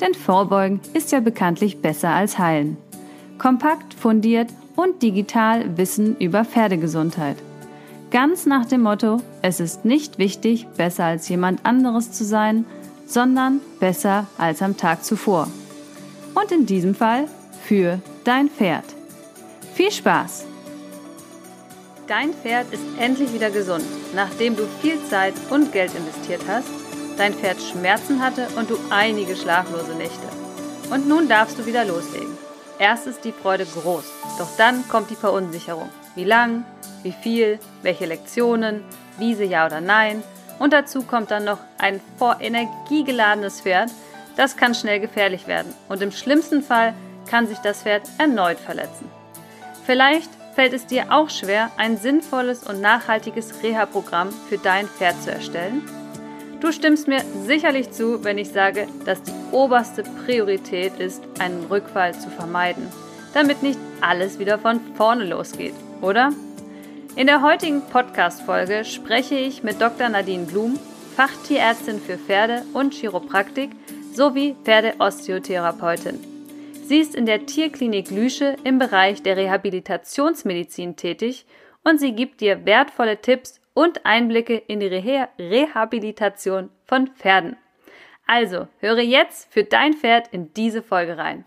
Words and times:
Denn 0.00 0.14
Vorbeugen 0.14 0.80
ist 0.94 1.12
ja 1.12 1.20
bekanntlich 1.20 1.80
besser 1.80 2.10
als 2.10 2.38
Heilen. 2.38 2.76
Kompakt, 3.38 3.94
fundiert 3.94 4.48
und 4.76 5.02
digital 5.02 5.76
Wissen 5.76 6.16
über 6.18 6.44
Pferdegesundheit. 6.44 7.36
Ganz 8.10 8.46
nach 8.46 8.64
dem 8.64 8.82
Motto, 8.82 9.18
es 9.42 9.60
ist 9.60 9.84
nicht 9.84 10.18
wichtig, 10.18 10.66
besser 10.76 11.04
als 11.04 11.28
jemand 11.28 11.66
anderes 11.66 12.12
zu 12.12 12.24
sein, 12.24 12.64
sondern 13.06 13.60
besser 13.80 14.26
als 14.38 14.62
am 14.62 14.76
Tag 14.76 15.04
zuvor. 15.04 15.48
Und 16.34 16.52
in 16.52 16.64
diesem 16.64 16.94
Fall 16.94 17.26
für 17.64 18.00
dein 18.24 18.48
Pferd. 18.48 18.84
Viel 19.74 19.90
Spaß! 19.90 20.46
Dein 22.06 22.32
Pferd 22.32 22.72
ist 22.72 22.82
endlich 22.98 23.34
wieder 23.34 23.50
gesund, 23.50 23.84
nachdem 24.14 24.56
du 24.56 24.62
viel 24.80 24.98
Zeit 25.10 25.34
und 25.50 25.72
Geld 25.72 25.92
investiert 25.94 26.40
hast 26.48 26.87
dein 27.18 27.34
Pferd 27.34 27.60
Schmerzen 27.60 28.22
hatte 28.22 28.48
und 28.56 28.70
du 28.70 28.78
einige 28.90 29.36
schlaflose 29.36 29.94
Nächte. 29.94 30.28
Und 30.90 31.08
nun 31.08 31.28
darfst 31.28 31.58
du 31.58 31.66
wieder 31.66 31.84
loslegen. 31.84 32.38
Erst 32.78 33.06
ist 33.06 33.24
die 33.24 33.32
Freude 33.32 33.66
groß, 33.66 34.04
doch 34.38 34.48
dann 34.56 34.86
kommt 34.88 35.10
die 35.10 35.16
Verunsicherung. 35.16 35.90
Wie 36.14 36.24
lang, 36.24 36.64
wie 37.02 37.12
viel, 37.12 37.58
welche 37.82 38.06
Lektionen, 38.06 38.84
Wiese 39.18 39.44
ja 39.44 39.66
oder 39.66 39.80
nein. 39.80 40.22
Und 40.60 40.72
dazu 40.72 41.02
kommt 41.02 41.32
dann 41.32 41.44
noch 41.44 41.58
ein 41.78 42.00
vor 42.18 42.36
Energie 42.40 43.02
geladenes 43.02 43.60
Pferd. 43.60 43.90
Das 44.36 44.56
kann 44.56 44.74
schnell 44.74 45.00
gefährlich 45.00 45.48
werden 45.48 45.74
und 45.88 46.00
im 46.00 46.12
schlimmsten 46.12 46.62
Fall 46.62 46.94
kann 47.28 47.48
sich 47.48 47.58
das 47.58 47.82
Pferd 47.82 48.02
erneut 48.18 48.58
verletzen. 48.60 49.10
Vielleicht 49.84 50.30
fällt 50.54 50.72
es 50.72 50.86
dir 50.86 51.06
auch 51.10 51.30
schwer, 51.30 51.70
ein 51.76 51.96
sinnvolles 51.96 52.62
und 52.62 52.80
nachhaltiges 52.80 53.62
Reha-Programm 53.62 54.30
für 54.48 54.58
dein 54.58 54.86
Pferd 54.86 55.20
zu 55.22 55.32
erstellen 55.32 55.82
Du 56.60 56.72
stimmst 56.72 57.06
mir 57.06 57.20
sicherlich 57.46 57.92
zu, 57.92 58.24
wenn 58.24 58.36
ich 58.36 58.48
sage, 58.48 58.88
dass 59.04 59.22
die 59.22 59.32
oberste 59.52 60.02
Priorität 60.02 60.98
ist, 60.98 61.22
einen 61.38 61.64
Rückfall 61.66 62.14
zu 62.14 62.30
vermeiden, 62.30 62.88
damit 63.32 63.62
nicht 63.62 63.78
alles 64.00 64.40
wieder 64.40 64.58
von 64.58 64.80
vorne 64.96 65.24
losgeht, 65.24 65.74
oder? 66.02 66.32
In 67.14 67.28
der 67.28 67.42
heutigen 67.42 67.82
Podcast-Folge 67.82 68.84
spreche 68.84 69.36
ich 69.36 69.62
mit 69.62 69.80
Dr. 69.80 70.08
Nadine 70.08 70.46
Blum, 70.46 70.78
Fachtierärztin 71.14 72.00
für 72.00 72.18
Pferde 72.18 72.62
und 72.74 72.92
Chiropraktik 72.92 73.70
sowie 74.12 74.56
Pferdeosteotherapeutin. 74.64 76.18
Sie 76.84 76.98
ist 76.98 77.14
in 77.14 77.26
der 77.26 77.46
Tierklinik 77.46 78.10
Lüsche 78.10 78.56
im 78.64 78.80
Bereich 78.80 79.22
der 79.22 79.36
Rehabilitationsmedizin 79.36 80.96
tätig 80.96 81.46
und 81.84 82.00
sie 82.00 82.12
gibt 82.12 82.40
dir 82.40 82.66
wertvolle 82.66 83.20
Tipps 83.20 83.57
und 83.78 84.04
Einblicke 84.04 84.56
in 84.56 84.80
die 84.80 84.88
Reha 84.88 85.28
Rehabilitation 85.38 86.70
von 86.82 87.06
Pferden. 87.14 87.56
Also, 88.26 88.66
höre 88.78 89.02
jetzt 89.02 89.52
für 89.52 89.62
dein 89.62 89.92
Pferd 89.94 90.26
in 90.32 90.52
diese 90.52 90.82
Folge 90.82 91.16
rein. 91.16 91.44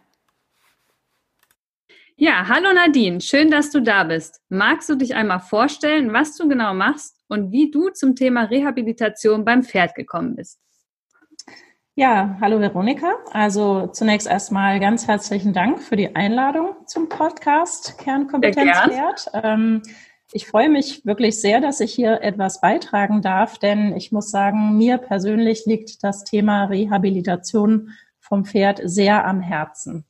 Ja, 2.16 2.48
hallo 2.48 2.72
Nadine, 2.72 3.20
schön, 3.20 3.52
dass 3.52 3.70
du 3.70 3.82
da 3.82 4.06
bist. 4.06 4.42
Magst 4.48 4.88
du 4.88 4.96
dich 4.96 5.14
einmal 5.14 5.42
vorstellen, 5.42 6.14
was 6.14 6.38
du 6.38 6.48
genau 6.48 6.74
machst 6.74 7.18
und 7.28 7.52
wie 7.52 7.70
du 7.70 7.90
zum 7.90 8.16
Thema 8.16 8.44
Rehabilitation 8.44 9.44
beim 9.44 9.64
Pferd 9.64 9.94
gekommen 9.94 10.38
bist? 10.38 10.62
Ja, 11.96 12.38
hallo 12.40 12.62
Veronika. 12.62 13.16
Also 13.34 13.88
zunächst 13.88 14.26
erstmal 14.26 14.80
ganz 14.80 15.06
herzlichen 15.06 15.52
Dank 15.52 15.82
für 15.82 15.98
die 15.98 16.16
Einladung 16.16 16.78
zum 16.86 17.10
Podcast 17.10 17.98
Kernkompetenz 17.98 18.78
Pferd. 18.78 19.26
Ähm, 19.34 19.82
ich 20.34 20.48
freue 20.48 20.70
mich 20.70 21.06
wirklich 21.06 21.40
sehr, 21.40 21.62
dass 21.62 21.80
ich 21.80 21.94
hier 21.94 22.22
etwas 22.22 22.62
beitragen 22.62 23.22
darf, 23.22 23.58
denn 23.58 23.96
ich 23.96 24.12
muss 24.12 24.32
sagen, 24.32 24.78
mir 24.78 24.98
persönlich 24.98 25.66
liegt 25.66 26.04
das 26.04 26.24
Thema 26.24 26.66
Rehabilitation 26.66 27.92
vom 28.20 28.46
Pferd 28.46 28.82
sehr 28.84 29.26
am 29.26 29.42
Herzen. 29.42 30.06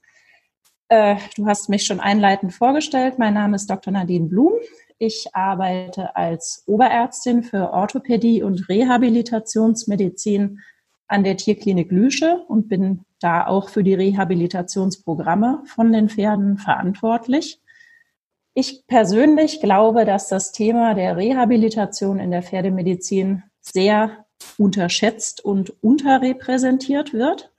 Äh, 0.89 1.15
du 1.37 1.45
hast 1.47 1.69
mich 1.69 1.85
schon 1.85 1.99
einleitend 1.99 2.53
vorgestellt. 2.53 3.17
Mein 3.17 3.33
Name 3.33 3.55
ist 3.55 3.69
Dr. 3.69 3.93
Nadine 3.93 4.27
Blum. 4.27 4.53
Ich 4.99 5.27
arbeite 5.33 6.15
als 6.15 6.63
Oberärztin 6.67 7.43
für 7.43 7.71
Orthopädie 7.71 8.43
und 8.43 8.67
Rehabilitationsmedizin 8.67 10.59
an 11.07 11.23
der 11.23 11.37
Tierklinik 11.37 11.91
Lüsche 11.91 12.43
und 12.47 12.67
bin 12.67 13.05
da 13.19 13.47
auch 13.47 13.69
für 13.69 13.83
die 13.83 13.93
Rehabilitationsprogramme 13.93 15.63
von 15.65 15.93
den 15.93 16.09
Pferden 16.09 16.57
verantwortlich. 16.57 17.60
Ich 18.53 18.85
persönlich 18.85 19.61
glaube, 19.61 20.03
dass 20.03 20.27
das 20.27 20.51
Thema 20.51 20.93
der 20.93 21.15
Rehabilitation 21.15 22.19
in 22.19 22.31
der 22.31 22.43
Pferdemedizin 22.43 23.43
sehr 23.61 24.25
unterschätzt 24.57 25.43
und 25.43 25.73
unterrepräsentiert 25.81 27.13
wird. 27.13 27.51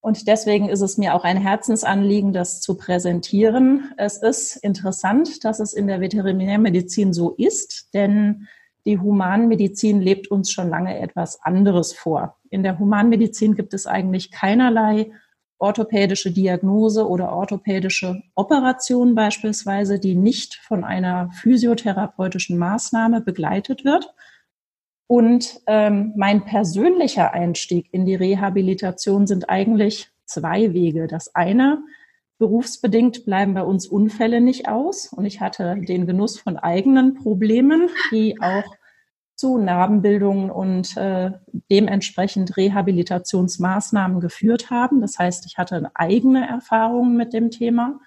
Und 0.00 0.26
deswegen 0.26 0.68
ist 0.68 0.80
es 0.80 0.96
mir 0.96 1.14
auch 1.14 1.24
ein 1.24 1.36
Herzensanliegen, 1.36 2.32
das 2.32 2.60
zu 2.60 2.76
präsentieren. 2.76 3.92
Es 3.98 4.16
ist 4.16 4.56
interessant, 4.56 5.44
dass 5.44 5.60
es 5.60 5.74
in 5.74 5.86
der 5.86 6.00
Veterinärmedizin 6.00 7.12
so 7.12 7.34
ist, 7.36 7.90
denn 7.92 8.48
die 8.84 8.98
Humanmedizin 8.98 10.00
lebt 10.00 10.28
uns 10.28 10.50
schon 10.50 10.68
lange 10.68 10.98
etwas 10.98 11.40
anderes 11.42 11.92
vor. 11.92 12.38
In 12.50 12.62
der 12.62 12.78
Humanmedizin 12.78 13.54
gibt 13.54 13.74
es 13.74 13.86
eigentlich 13.86 14.32
keinerlei 14.32 15.12
orthopädische 15.62 16.32
Diagnose 16.32 17.08
oder 17.08 17.32
orthopädische 17.32 18.22
Operation 18.34 19.14
beispielsweise, 19.14 20.00
die 20.00 20.16
nicht 20.16 20.56
von 20.56 20.82
einer 20.84 21.30
physiotherapeutischen 21.40 22.58
Maßnahme 22.58 23.20
begleitet 23.20 23.84
wird. 23.84 24.12
Und 25.06 25.60
ähm, 25.66 26.12
mein 26.16 26.44
persönlicher 26.44 27.32
Einstieg 27.32 27.88
in 27.92 28.04
die 28.04 28.16
Rehabilitation 28.16 29.26
sind 29.26 29.48
eigentlich 29.48 30.10
zwei 30.24 30.72
Wege. 30.72 31.06
Das 31.06 31.34
eine, 31.34 31.82
berufsbedingt 32.38 33.24
bleiben 33.24 33.54
bei 33.54 33.62
uns 33.62 33.86
Unfälle 33.86 34.40
nicht 34.40 34.68
aus. 34.68 35.12
Und 35.12 35.26
ich 35.26 35.40
hatte 35.40 35.76
den 35.76 36.06
Genuss 36.06 36.40
von 36.40 36.56
eigenen 36.56 37.14
Problemen, 37.14 37.88
die 38.10 38.40
auch 38.40 38.64
zu 39.42 39.58
Narbenbildungen 39.58 40.52
und 40.52 40.96
äh, 40.96 41.32
dementsprechend 41.68 42.56
Rehabilitationsmaßnahmen 42.56 44.20
geführt 44.20 44.70
haben. 44.70 45.00
Das 45.00 45.18
heißt, 45.18 45.46
ich 45.46 45.58
hatte 45.58 45.90
eigene 45.94 46.48
Erfahrungen 46.48 47.16
mit 47.16 47.32
dem 47.32 47.50
Thema. 47.50 47.98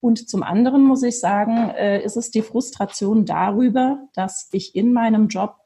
Und 0.00 0.28
zum 0.28 0.42
anderen 0.42 0.82
muss 0.82 1.02
ich 1.02 1.20
sagen, 1.20 1.70
äh, 1.70 2.04
ist 2.04 2.18
es 2.18 2.30
die 2.30 2.42
Frustration 2.42 3.24
darüber, 3.24 4.08
dass 4.12 4.50
ich 4.52 4.74
in 4.74 4.92
meinem 4.92 5.28
Job 5.28 5.56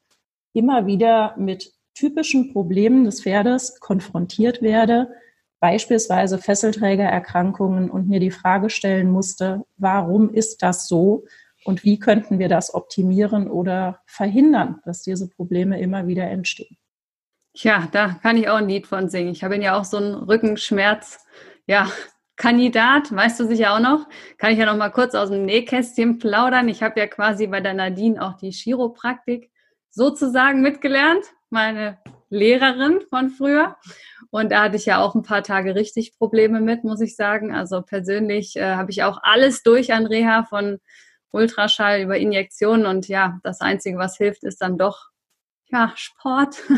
immer 0.53 0.87
wieder 0.87 1.35
mit 1.37 1.73
typischen 1.95 2.53
Problemen 2.53 3.05
des 3.05 3.23
Pferdes 3.23 3.81
konfrontiert 3.81 4.63
werde, 4.63 5.11
beispielsweise 5.59 6.39
Fesselträgererkrankungen 6.39 7.91
und 7.91 8.09
mir 8.09 8.21
die 8.21 8.31
Frage 8.31 8.71
stellen 8.71 9.11
musste, 9.11 9.65
warum 9.79 10.33
ist 10.33 10.63
das 10.63 10.87
so? 10.87 11.25
Und 11.65 11.85
wie 11.85 11.99
könnten 11.99 12.39
wir 12.39 12.49
das 12.49 12.75
optimieren 12.75 13.51
oder 13.51 14.01
verhindern, 14.07 14.81
dass 14.85 15.03
diese 15.03 15.29
Probleme 15.29 15.81
immer 15.81 16.07
wieder 16.07 16.25
entstehen. 16.25 16.77
Ja, 17.55 17.89
da 17.93 18.17
kann 18.23 18.37
ich 18.37 18.49
auch 18.49 18.57
ein 18.57 18.69
Lied 18.69 18.87
von 18.87 19.09
singen. 19.09 19.33
Ich 19.33 19.45
habe 19.45 19.57
ja 19.57 19.79
auch 19.79 19.85
so 19.85 19.99
einen 19.99 20.15
Rückenschmerz, 20.15 21.25
ja, 21.67 21.91
Kandidat, 22.37 23.15
weißt 23.15 23.39
du 23.41 23.47
sicher 23.47 23.75
auch 23.75 23.81
noch. 23.81 24.09
Kann 24.39 24.53
ich 24.53 24.59
ja 24.59 24.67
noch 24.67 24.77
mal 24.77 24.89
kurz 24.89 25.15
aus 25.15 25.31
dem 25.31 25.45
Nähkästchen 25.45 26.19
plaudern. 26.19 26.69
Ich 26.69 26.83
habe 26.83 26.99
ja 26.99 27.07
quasi 27.07 27.47
bei 27.47 27.61
der 27.61 27.75
Nadine 27.75 28.21
auch 28.23 28.37
die 28.37 28.51
Chiropraktik 28.51 29.51
sozusagen 29.91 30.63
mitgelernt, 30.63 31.25
meine 31.51 31.99
Lehrerin 32.31 33.01
von 33.11 33.29
früher. 33.29 33.77
Und 34.31 34.51
da 34.51 34.63
hatte 34.63 34.77
ich 34.77 34.87
ja 34.87 34.99
auch 34.99 35.15
ein 35.15 35.23
paar 35.23 35.43
Tage 35.43 35.75
richtig 35.75 36.17
Probleme 36.17 36.63
mit, 36.63 36.85
muss 36.85 37.03
ich 37.03 37.15
sagen. 37.15 37.55
Also 37.55 37.83
persönlich 37.83 38.57
äh, 38.57 38.75
habe 38.75 38.91
ich 38.91 39.03
auch 39.03 39.19
alles 39.23 39.63
durch 39.63 39.93
an 39.93 40.07
Reha 40.07 40.45
von 40.45 40.81
Ultraschall, 41.33 42.03
über 42.03 42.19
Injektionen 42.19 42.87
und 42.87 43.09
ja, 43.09 43.41
das 43.43 43.61
Einzige, 43.61 43.99
was 43.99 44.17
hilft, 44.17 44.45
ist 44.45 44.63
dann 44.63 44.79
doch, 44.79 45.09
ja, 45.71 45.93
Sport. 45.97 46.63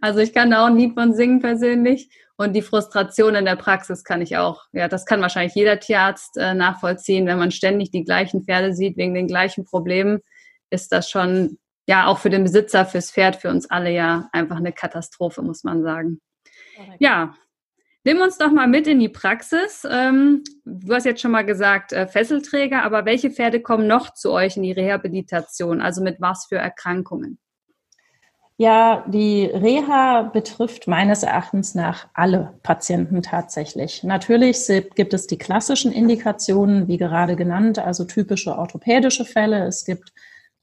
also 0.00 0.20
ich 0.20 0.32
kann 0.32 0.50
da 0.50 0.64
auch 0.64 0.66
ein 0.66 0.76
Lied 0.76 0.94
von 0.94 1.14
singen 1.14 1.40
persönlich 1.40 2.10
und 2.36 2.52
die 2.52 2.62
Frustration 2.62 3.34
in 3.34 3.44
der 3.44 3.56
Praxis 3.56 4.04
kann 4.04 4.20
ich 4.20 4.36
auch, 4.36 4.64
ja, 4.72 4.88
das 4.88 5.06
kann 5.06 5.22
wahrscheinlich 5.22 5.54
jeder 5.54 5.80
Tierarzt 5.80 6.36
äh, 6.36 6.54
nachvollziehen, 6.54 7.26
wenn 7.26 7.38
man 7.38 7.50
ständig 7.50 7.90
die 7.90 8.04
gleichen 8.04 8.44
Pferde 8.44 8.74
sieht 8.74 8.96
wegen 8.96 9.14
den 9.14 9.28
gleichen 9.28 9.64
Problemen, 9.64 10.20
ist 10.70 10.92
das 10.92 11.08
schon, 11.08 11.58
ja, 11.86 12.06
auch 12.06 12.18
für 12.18 12.30
den 12.30 12.42
Besitzer, 12.42 12.84
fürs 12.84 13.10
Pferd, 13.10 13.36
für 13.36 13.50
uns 13.50 13.70
alle 13.70 13.90
ja 13.90 14.28
einfach 14.32 14.56
eine 14.56 14.72
Katastrophe, 14.72 15.42
muss 15.42 15.64
man 15.64 15.82
sagen. 15.82 16.20
Ja, 16.98 17.34
Nimm 18.06 18.20
uns 18.20 18.38
doch 18.38 18.52
mal 18.52 18.68
mit 18.68 18.86
in 18.86 19.00
die 19.00 19.08
Praxis. 19.08 19.84
Ähm, 19.90 20.44
du 20.64 20.94
hast 20.94 21.06
jetzt 21.06 21.20
schon 21.20 21.32
mal 21.32 21.44
gesagt, 21.44 21.92
äh, 21.92 22.06
Fesselträger, 22.06 22.84
aber 22.84 23.04
welche 23.04 23.32
Pferde 23.32 23.60
kommen 23.60 23.88
noch 23.88 24.14
zu 24.14 24.30
euch 24.30 24.56
in 24.56 24.62
die 24.62 24.70
Rehabilitation? 24.70 25.80
Also 25.80 26.04
mit 26.04 26.20
was 26.20 26.46
für 26.46 26.54
Erkrankungen? 26.54 27.40
Ja, 28.58 29.04
die 29.08 29.46
Reha 29.46 30.22
betrifft 30.22 30.86
meines 30.86 31.24
Erachtens 31.24 31.74
nach 31.74 32.06
alle 32.14 32.54
Patienten 32.62 33.22
tatsächlich. 33.22 34.04
Natürlich 34.04 34.68
gibt 34.94 35.12
es 35.12 35.26
die 35.26 35.36
klassischen 35.36 35.90
Indikationen, 35.90 36.86
wie 36.86 36.98
gerade 36.98 37.34
genannt, 37.34 37.80
also 37.80 38.04
typische 38.04 38.56
orthopädische 38.56 39.24
Fälle. 39.24 39.66
Es 39.66 39.84
gibt 39.84 40.12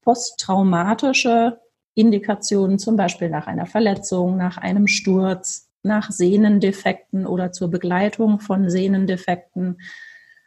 posttraumatische 0.00 1.60
Indikationen, 1.92 2.78
zum 2.78 2.96
Beispiel 2.96 3.28
nach 3.28 3.46
einer 3.46 3.66
Verletzung, 3.66 4.38
nach 4.38 4.56
einem 4.56 4.86
Sturz, 4.86 5.68
nach 5.84 6.10
Sehnendefekten 6.10 7.26
oder 7.26 7.52
zur 7.52 7.70
Begleitung 7.70 8.40
von 8.40 8.70
Sehnendefekten. 8.70 9.78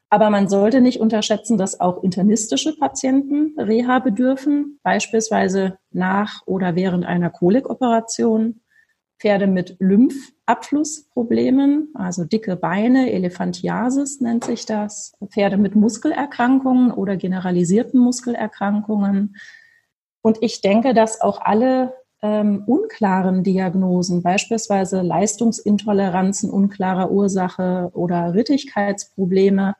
Aber 0.09 0.29
man 0.29 0.47
sollte 0.47 0.79
nicht 0.81 0.99
unterschätzen, 0.99 1.57
dass 1.57 1.79
auch 1.79 2.03
internistische 2.03 2.77
Patienten 2.77 3.59
Reha 3.59 3.97
bedürfen, 3.99 4.79
beispielsweise 4.83 5.77
nach 5.91 6.41
oder 6.45 6.75
während 6.75 7.05
einer 7.05 7.29
Kolikoperation. 7.29 8.59
Pferde 9.19 9.47
mit 9.47 9.77
Lymphabflussproblemen, 9.79 11.89
also 11.95 12.23
dicke 12.23 12.55
Beine, 12.55 13.11
Elephantiasis 13.11 14.21
nennt 14.21 14.43
sich 14.43 14.67
das. 14.67 15.17
Pferde 15.27 15.57
mit 15.57 15.75
Muskelerkrankungen 15.75 16.91
oder 16.91 17.17
generalisierten 17.17 17.99
Muskelerkrankungen. 17.99 19.35
Und 20.21 20.37
ich 20.41 20.61
denke, 20.61 20.93
dass 20.93 21.19
auch 21.19 21.41
alle 21.41 21.95
ähm, 22.21 22.63
unklaren 22.65 23.43
Diagnosen, 23.43 24.23
beispielsweise 24.23 25.01
Leistungsintoleranzen 25.01 26.49
unklarer 26.49 27.11
Ursache 27.11 27.89
oder 27.93 28.33
Rittigkeitsprobleme, 28.33 29.75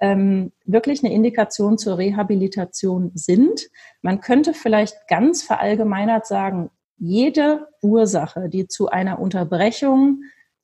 ähm, 0.00 0.52
wirklich 0.64 1.04
eine 1.04 1.14
Indikation 1.14 1.78
zur 1.78 1.98
Rehabilitation 1.98 3.12
sind. 3.14 3.68
Man 4.02 4.20
könnte 4.20 4.54
vielleicht 4.54 5.08
ganz 5.08 5.42
verallgemeinert 5.42 6.26
sagen, 6.26 6.70
jede 6.98 7.68
Ursache, 7.82 8.48
die 8.48 8.66
zu 8.66 8.88
einer 8.88 9.18
Unterbrechung 9.18 10.22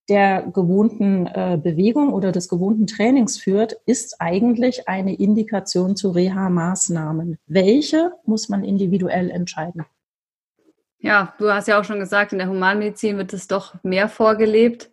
der 0.08 0.42
gewohnten 0.42 1.26
äh, 1.26 1.58
Bewegung 1.62 2.12
oder 2.12 2.32
des 2.32 2.48
gewohnten 2.48 2.86
Trainings 2.86 3.38
führt, 3.38 3.76
ist 3.86 4.20
eigentlich 4.20 4.88
eine 4.88 5.14
Indikation 5.14 5.96
zu 5.96 6.10
Reha-Maßnahmen. 6.10 7.38
Welche 7.46 8.12
muss 8.24 8.48
man 8.48 8.64
individuell 8.64 9.30
entscheiden? 9.30 9.84
Ja, 11.00 11.34
du 11.38 11.50
hast 11.50 11.66
ja 11.66 11.80
auch 11.80 11.84
schon 11.84 11.98
gesagt, 11.98 12.32
in 12.32 12.38
der 12.38 12.48
Humanmedizin 12.48 13.16
wird 13.16 13.32
es 13.32 13.48
doch 13.48 13.74
mehr 13.82 14.08
vorgelebt. 14.08 14.90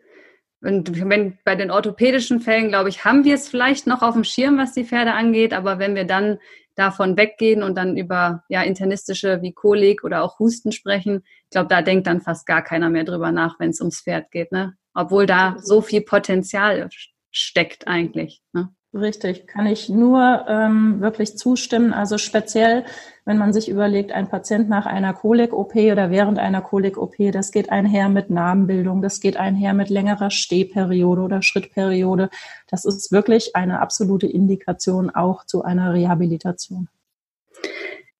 Und 0.61 1.07
wenn 1.07 1.37
bei 1.43 1.55
den 1.55 1.69
orthopädischen 1.69 2.39
Fällen, 2.39 2.69
glaube 2.69 2.89
ich, 2.89 3.05
haben 3.05 3.25
wir 3.25 3.35
es 3.35 3.49
vielleicht 3.49 3.87
noch 3.87 4.01
auf 4.01 4.13
dem 4.13 4.23
Schirm, 4.23 4.57
was 4.57 4.73
die 4.73 4.85
Pferde 4.85 5.13
angeht. 5.13 5.53
Aber 5.53 5.79
wenn 5.79 5.95
wir 5.95 6.05
dann 6.05 6.39
davon 6.75 7.17
weggehen 7.17 7.61
und 7.61 7.75
dann 7.75 7.97
über 7.97 8.43
ja, 8.49 8.61
internistische 8.61 9.41
wie 9.41 9.53
Kolik 9.53 10.03
oder 10.03 10.23
auch 10.23 10.39
Husten 10.39 10.71
sprechen, 10.71 11.23
ich 11.43 11.49
glaube, 11.51 11.67
da 11.67 11.81
denkt 11.81 12.07
dann 12.07 12.21
fast 12.21 12.45
gar 12.45 12.63
keiner 12.63 12.89
mehr 12.89 13.03
drüber 13.03 13.31
nach, 13.31 13.59
wenn 13.59 13.71
es 13.71 13.81
ums 13.81 14.01
Pferd 14.01 14.31
geht. 14.31 14.51
Ne? 14.51 14.75
Obwohl 14.93 15.25
da 15.25 15.57
so 15.59 15.81
viel 15.81 16.01
Potenzial 16.01 16.89
steckt 17.31 17.87
eigentlich. 17.87 18.41
Ne? 18.53 18.69
Richtig, 18.93 19.47
kann 19.47 19.65
ich 19.65 19.89
nur 19.89 20.45
ähm, 20.47 21.01
wirklich 21.01 21.37
zustimmen. 21.37 21.93
Also 21.93 22.17
speziell, 22.17 22.85
wenn 23.25 23.37
man 23.37 23.51
sich 23.51 23.67
überlegt, 23.67 24.13
ein 24.13 24.29
Patient 24.29 24.69
nach 24.69 24.85
einer 24.85 25.13
Kolik-OP 25.13 25.75
oder 25.75 26.09
während 26.09 26.39
einer 26.39 26.61
Kolik-OP, 26.61 27.15
das 27.33 27.51
geht 27.51 27.69
einher 27.69 28.07
mit 28.07 28.29
Narbenbildung, 28.29 29.01
das 29.01 29.19
geht 29.19 29.35
einher 29.35 29.73
mit 29.73 29.89
längerer 29.89 30.31
Stehperiode 30.31 31.21
oder 31.21 31.41
Schrittperiode. 31.41 32.29
Das 32.69 32.85
ist 32.85 33.11
wirklich 33.11 33.57
eine 33.57 33.81
absolute 33.81 34.25
Indikation 34.25 35.09
auch 35.09 35.45
zu 35.45 35.63
einer 35.63 35.93
Rehabilitation. 35.93 36.87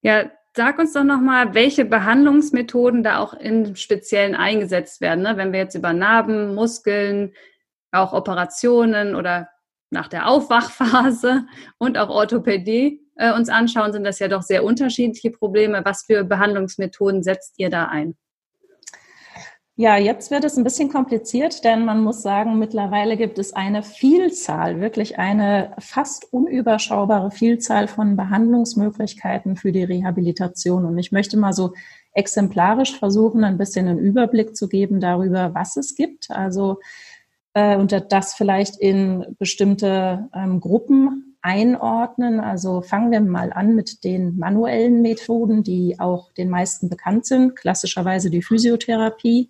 Ja, 0.01 0.25
sag 0.53 0.79
uns 0.79 0.91
doch 0.91 1.05
nochmal, 1.05 1.53
welche 1.53 1.85
Behandlungsmethoden 1.85 3.03
da 3.03 3.19
auch 3.19 3.33
im 3.33 3.77
Speziellen 3.77 4.35
eingesetzt 4.35 4.99
werden. 4.99 5.23
Ne? 5.23 5.37
Wenn 5.37 5.53
wir 5.53 5.59
jetzt 5.59 5.75
über 5.75 5.93
Narben, 5.93 6.55
Muskeln, 6.55 7.33
auch 7.91 8.11
Operationen 8.11 9.15
oder 9.15 9.49
nach 9.89 10.07
der 10.07 10.27
Aufwachphase 10.27 11.45
und 11.77 11.97
auch 11.97 12.09
Orthopädie 12.09 13.01
äh, 13.15 13.33
uns 13.33 13.49
anschauen, 13.49 13.93
sind 13.93 14.03
das 14.03 14.19
ja 14.19 14.27
doch 14.27 14.41
sehr 14.41 14.63
unterschiedliche 14.63 15.31
Probleme. 15.31 15.81
Was 15.83 16.03
für 16.05 16.23
Behandlungsmethoden 16.23 17.23
setzt 17.23 17.55
ihr 17.57 17.69
da 17.69 17.85
ein? 17.85 18.15
Ja, 19.79 19.95
jetzt 19.95 20.31
wird 20.31 20.43
es 20.43 20.57
ein 20.57 20.63
bisschen 20.63 20.89
kompliziert, 20.89 21.63
denn 21.63 21.85
man 21.85 22.01
muss 22.01 22.23
sagen, 22.23 22.57
mittlerweile 22.57 23.15
gibt 23.15 23.37
es 23.37 23.53
eine 23.53 23.83
Vielzahl, 23.83 24.81
wirklich 24.81 25.19
eine 25.19 25.75
fast 25.77 26.33
unüberschaubare 26.33 27.29
Vielzahl 27.29 27.87
von 27.87 28.15
Behandlungsmöglichkeiten 28.15 29.55
für 29.55 29.71
die 29.71 29.83
Rehabilitation. 29.83 30.83
Und 30.83 30.97
ich 30.97 31.11
möchte 31.11 31.37
mal 31.37 31.53
so 31.53 31.73
exemplarisch 32.13 32.97
versuchen, 32.97 33.43
ein 33.43 33.59
bisschen 33.59 33.87
einen 33.87 33.99
Überblick 33.99 34.57
zu 34.57 34.67
geben 34.67 34.99
darüber, 34.99 35.53
was 35.53 35.77
es 35.77 35.93
gibt. 35.93 36.31
Also 36.31 36.79
äh, 37.57 37.75
und 37.75 37.91
das 38.09 38.35
vielleicht 38.35 38.77
in 38.77 39.35
bestimmte 39.39 40.29
ähm, 40.31 40.59
Gruppen 40.59 41.37
einordnen. 41.41 42.39
Also 42.39 42.81
fangen 42.81 43.09
wir 43.09 43.19
mal 43.21 43.51
an 43.51 43.73
mit 43.73 44.03
den 44.03 44.37
manuellen 44.37 45.01
Methoden, 45.01 45.63
die 45.63 45.99
auch 45.99 46.31
den 46.33 46.51
meisten 46.51 46.87
bekannt 46.87 47.25
sind, 47.25 47.55
klassischerweise 47.55 48.29
die 48.29 48.43
Physiotherapie. 48.43 49.49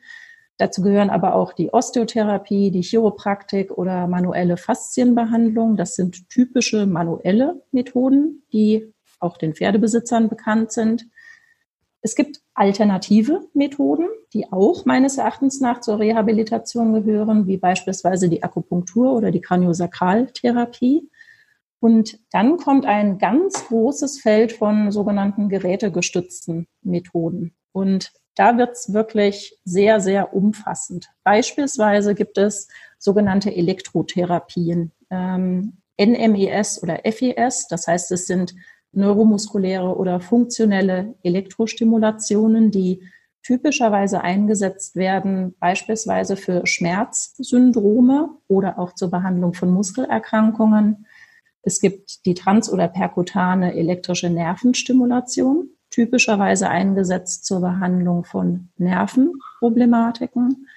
Dazu 0.56 0.82
gehören 0.84 1.10
aber 1.10 1.36
auch 1.36 1.52
die 1.52 1.74
Osteotherapie, 1.74 2.72
die 2.72 2.82
Chiropraktik 2.82 3.72
oder 3.72 4.08
manuelle 4.08 4.56
Faszienbehandlung. 4.56 5.76
Das 5.76 5.96
sind 5.96 6.30
typische 6.30 6.86
manuelle 6.86 7.62
Methoden, 7.74 8.44
die 8.54 8.94
auch 9.20 9.38
den 9.38 9.54
Pferdebesitzern 9.54 10.30
bekannt 10.30 10.72
sind. 10.72 11.08
Es 12.02 12.16
gibt 12.16 12.40
alternative 12.58 13.48
Methoden, 13.54 14.08
die 14.34 14.52
auch 14.52 14.84
meines 14.86 15.18
Erachtens 15.20 15.62
nach 15.62 15.80
zur 15.80 16.00
Rehabilitation 16.00 16.92
gehören, 16.94 17.46
wie 17.46 17.58
beispielsweise 17.58 18.30
die 18.30 18.44
Akupunktur 18.44 19.14
oder 19.14 19.30
die 19.30 19.42
Kraniosakraltherapie. 19.42 21.08
Und 21.80 22.20
dann 22.32 22.58
kommt 22.58 22.88
ein 22.88 23.20
ganz 23.20 23.68
großes 23.68 24.22
Feld 24.22 24.54
von 24.54 24.92
sogenannten 24.92 25.50
gerätegestützten 25.50 26.68
Methoden. 26.82 27.56
Und 27.74 28.12
da 28.34 28.58
wird 28.58 28.72
es 28.72 28.92
wirklich 28.92 29.60
sehr, 29.64 30.00
sehr 30.00 30.34
umfassend. 30.34 31.10
Beispielsweise 31.24 32.16
gibt 32.16 32.40
es 32.40 32.68
sogenannte 32.98 33.54
Elektrotherapien, 33.56 34.92
ähm, 35.12 35.78
NMES 36.00 36.82
oder 36.82 37.02
FES. 37.04 37.68
Das 37.68 37.86
heißt, 37.86 38.12
es 38.12 38.26
sind 38.26 38.56
neuromuskuläre 38.98 39.96
oder 39.96 40.20
funktionelle 40.20 41.16
Elektrostimulationen, 41.24 42.72
die 42.72 43.02
typischerweise 43.44 44.22
eingesetzt 44.22 44.98
werden, 44.98 45.56
beispielsweise 45.60 46.36
für 46.36 46.66
Schmerzsyndrome 46.68 48.30
oder 48.50 48.78
auch 48.78 48.94
zur 48.94 49.10
Behandlung 49.10 49.54
von 49.54 49.72
Muskelerkrankungen. 49.72 51.06
Es 51.62 51.80
gibt 51.80 52.26
die 52.26 52.34
trans- 52.34 52.72
oder 52.72 52.90
perkutane 52.90 53.74
elektrische 53.76 54.30
Nervenstimulation, 54.30 55.70
typischerweise 55.92 56.70
eingesetzt 56.70 57.46
zur 57.46 57.62
Behandlung 57.62 58.26
von 58.26 58.70
Nervenproblematiken. 58.78 60.68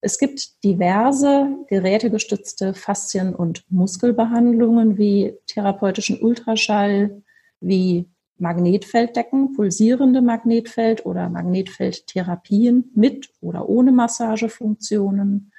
Es 0.00 0.18
gibt 0.18 0.64
diverse 0.64 1.48
gerätegestützte 1.68 2.74
Faszien- 2.74 3.34
und 3.34 3.64
Muskelbehandlungen 3.70 4.96
wie 4.96 5.34
therapeutischen 5.46 6.20
Ultraschall, 6.20 7.22
wie 7.60 8.08
Magnetfelddecken, 8.38 9.54
pulsierende 9.54 10.20
Magnetfeld- 10.20 11.04
oder 11.04 11.28
Magnetfeldtherapien 11.28 12.90
mit 12.94 13.30
oder 13.40 13.68
ohne 13.68 13.92
Massagefunktionen. 13.92 15.52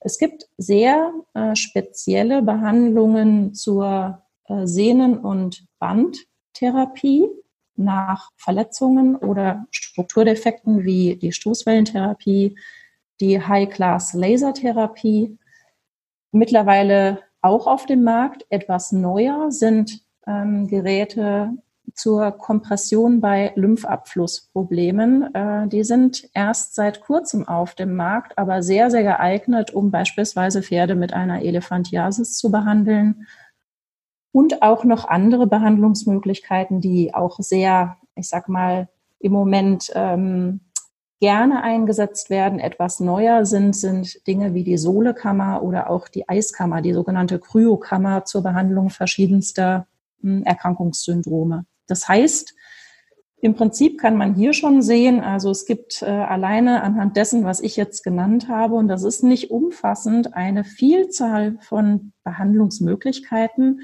Es 0.00 0.18
gibt 0.18 0.48
sehr 0.58 1.12
äh, 1.32 1.56
spezielle 1.56 2.42
Behandlungen 2.42 3.54
zur 3.54 4.22
äh, 4.48 4.66
Sehnen- 4.66 5.18
und 5.18 5.64
Bandtherapie 5.78 7.26
nach 7.76 8.30
Verletzungen 8.36 9.16
oder 9.16 9.66
Strukturdefekten 9.70 10.84
wie 10.84 11.16
die 11.16 11.32
Stoßwellentherapie, 11.32 12.56
die 13.20 13.40
High-Class-Lasertherapie. 13.40 15.38
Mittlerweile 16.32 17.20
auch 17.40 17.66
auf 17.66 17.86
dem 17.86 18.04
Markt 18.04 18.44
etwas 18.50 18.92
neuer 18.92 19.50
sind 19.50 20.03
ähm, 20.26 20.66
Geräte 20.68 21.52
zur 21.94 22.32
Kompression 22.32 23.20
bei 23.20 23.52
Lymphabflussproblemen. 23.54 25.34
Äh, 25.34 25.68
die 25.68 25.84
sind 25.84 26.28
erst 26.34 26.74
seit 26.74 27.00
kurzem 27.00 27.46
auf 27.46 27.74
dem 27.74 27.94
Markt, 27.94 28.36
aber 28.38 28.62
sehr, 28.62 28.90
sehr 28.90 29.02
geeignet, 29.02 29.72
um 29.72 29.90
beispielsweise 29.90 30.62
Pferde 30.62 30.94
mit 30.94 31.12
einer 31.12 31.42
Elephantiasis 31.42 32.36
zu 32.36 32.50
behandeln. 32.50 33.26
Und 34.32 34.62
auch 34.62 34.82
noch 34.84 35.06
andere 35.06 35.46
Behandlungsmöglichkeiten, 35.46 36.80
die 36.80 37.14
auch 37.14 37.38
sehr, 37.38 37.96
ich 38.16 38.28
sag 38.28 38.48
mal, 38.48 38.88
im 39.20 39.32
Moment 39.32 39.92
ähm, 39.94 40.60
gerne 41.20 41.62
eingesetzt 41.62 42.30
werden, 42.30 42.58
etwas 42.58 42.98
neuer 42.98 43.46
sind, 43.46 43.76
sind 43.76 44.26
Dinge 44.26 44.52
wie 44.52 44.64
die 44.64 44.76
Sohlekammer 44.76 45.62
oder 45.62 45.88
auch 45.88 46.08
die 46.08 46.28
Eiskammer, 46.28 46.82
die 46.82 46.92
sogenannte 46.92 47.38
Kryokammer 47.38 48.24
zur 48.24 48.42
Behandlung 48.42 48.90
verschiedenster 48.90 49.86
Erkrankungssyndrome. 50.44 51.66
Das 51.86 52.08
heißt, 52.08 52.54
im 53.44 53.54
Prinzip 53.54 54.00
kann 54.00 54.16
man 54.16 54.34
hier 54.34 54.54
schon 54.54 54.80
sehen, 54.80 55.20
also 55.20 55.50
es 55.50 55.66
gibt 55.66 56.00
äh, 56.00 56.06
alleine 56.06 56.82
anhand 56.82 57.16
dessen, 57.16 57.44
was 57.44 57.60
ich 57.60 57.76
jetzt 57.76 58.02
genannt 58.02 58.48
habe, 58.48 58.74
und 58.74 58.88
das 58.88 59.02
ist 59.02 59.22
nicht 59.22 59.50
umfassend, 59.50 60.34
eine 60.34 60.64
Vielzahl 60.64 61.58
von 61.60 62.14
Behandlungsmöglichkeiten. 62.24 63.82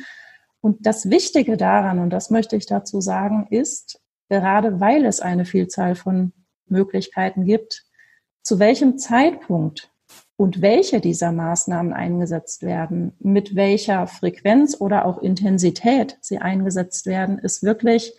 Und 0.62 0.86
das 0.86 1.10
Wichtige 1.10 1.58
daran, 1.58 1.98
und 1.98 2.08
das 2.08 2.30
möchte 2.30 2.56
ich 2.56 2.64
dazu 2.64 3.02
sagen, 3.02 3.48
ist, 3.50 4.00
gerade 4.30 4.80
weil 4.80 5.04
es 5.04 5.20
eine 5.20 5.44
Vielzahl 5.44 5.94
von 5.94 6.32
Möglichkeiten 6.66 7.44
gibt, 7.44 7.84
zu 8.42 8.58
welchem 8.58 8.96
Zeitpunkt 8.96 9.90
und 10.40 10.62
welche 10.62 11.02
dieser 11.02 11.32
Maßnahmen 11.32 11.92
eingesetzt 11.92 12.62
werden, 12.62 13.12
mit 13.18 13.56
welcher 13.56 14.06
Frequenz 14.06 14.74
oder 14.80 15.04
auch 15.04 15.18
Intensität 15.18 16.16
sie 16.22 16.38
eingesetzt 16.38 17.04
werden, 17.04 17.38
ist 17.38 17.62
wirklich 17.62 18.14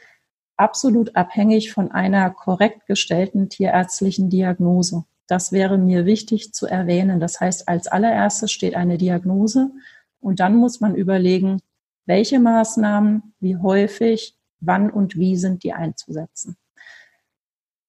absolut 0.55 1.15
abhängig 1.15 1.73
von 1.73 1.89
einer 1.89 2.29
korrekt 2.29 2.85
gestellten 2.85 3.49
tierärztlichen 3.49 4.29
Diagnose. 4.29 5.03
Das 5.25 5.51
wäre 5.51 5.79
mir 5.79 6.05
wichtig 6.05 6.53
zu 6.53 6.67
erwähnen. 6.67 7.19
Das 7.19 7.39
heißt, 7.39 7.67
als 7.67 7.87
allererstes 7.87 8.51
steht 8.51 8.75
eine 8.75 8.99
Diagnose 8.99 9.71
und 10.19 10.39
dann 10.39 10.57
muss 10.57 10.79
man 10.79 10.93
überlegen, 10.93 11.59
welche 12.05 12.39
Maßnahmen, 12.39 13.33
wie 13.39 13.57
häufig, 13.57 14.37
wann 14.59 14.91
und 14.91 15.17
wie 15.17 15.37
sind 15.37 15.63
die 15.63 15.73
einzusetzen. 15.73 16.55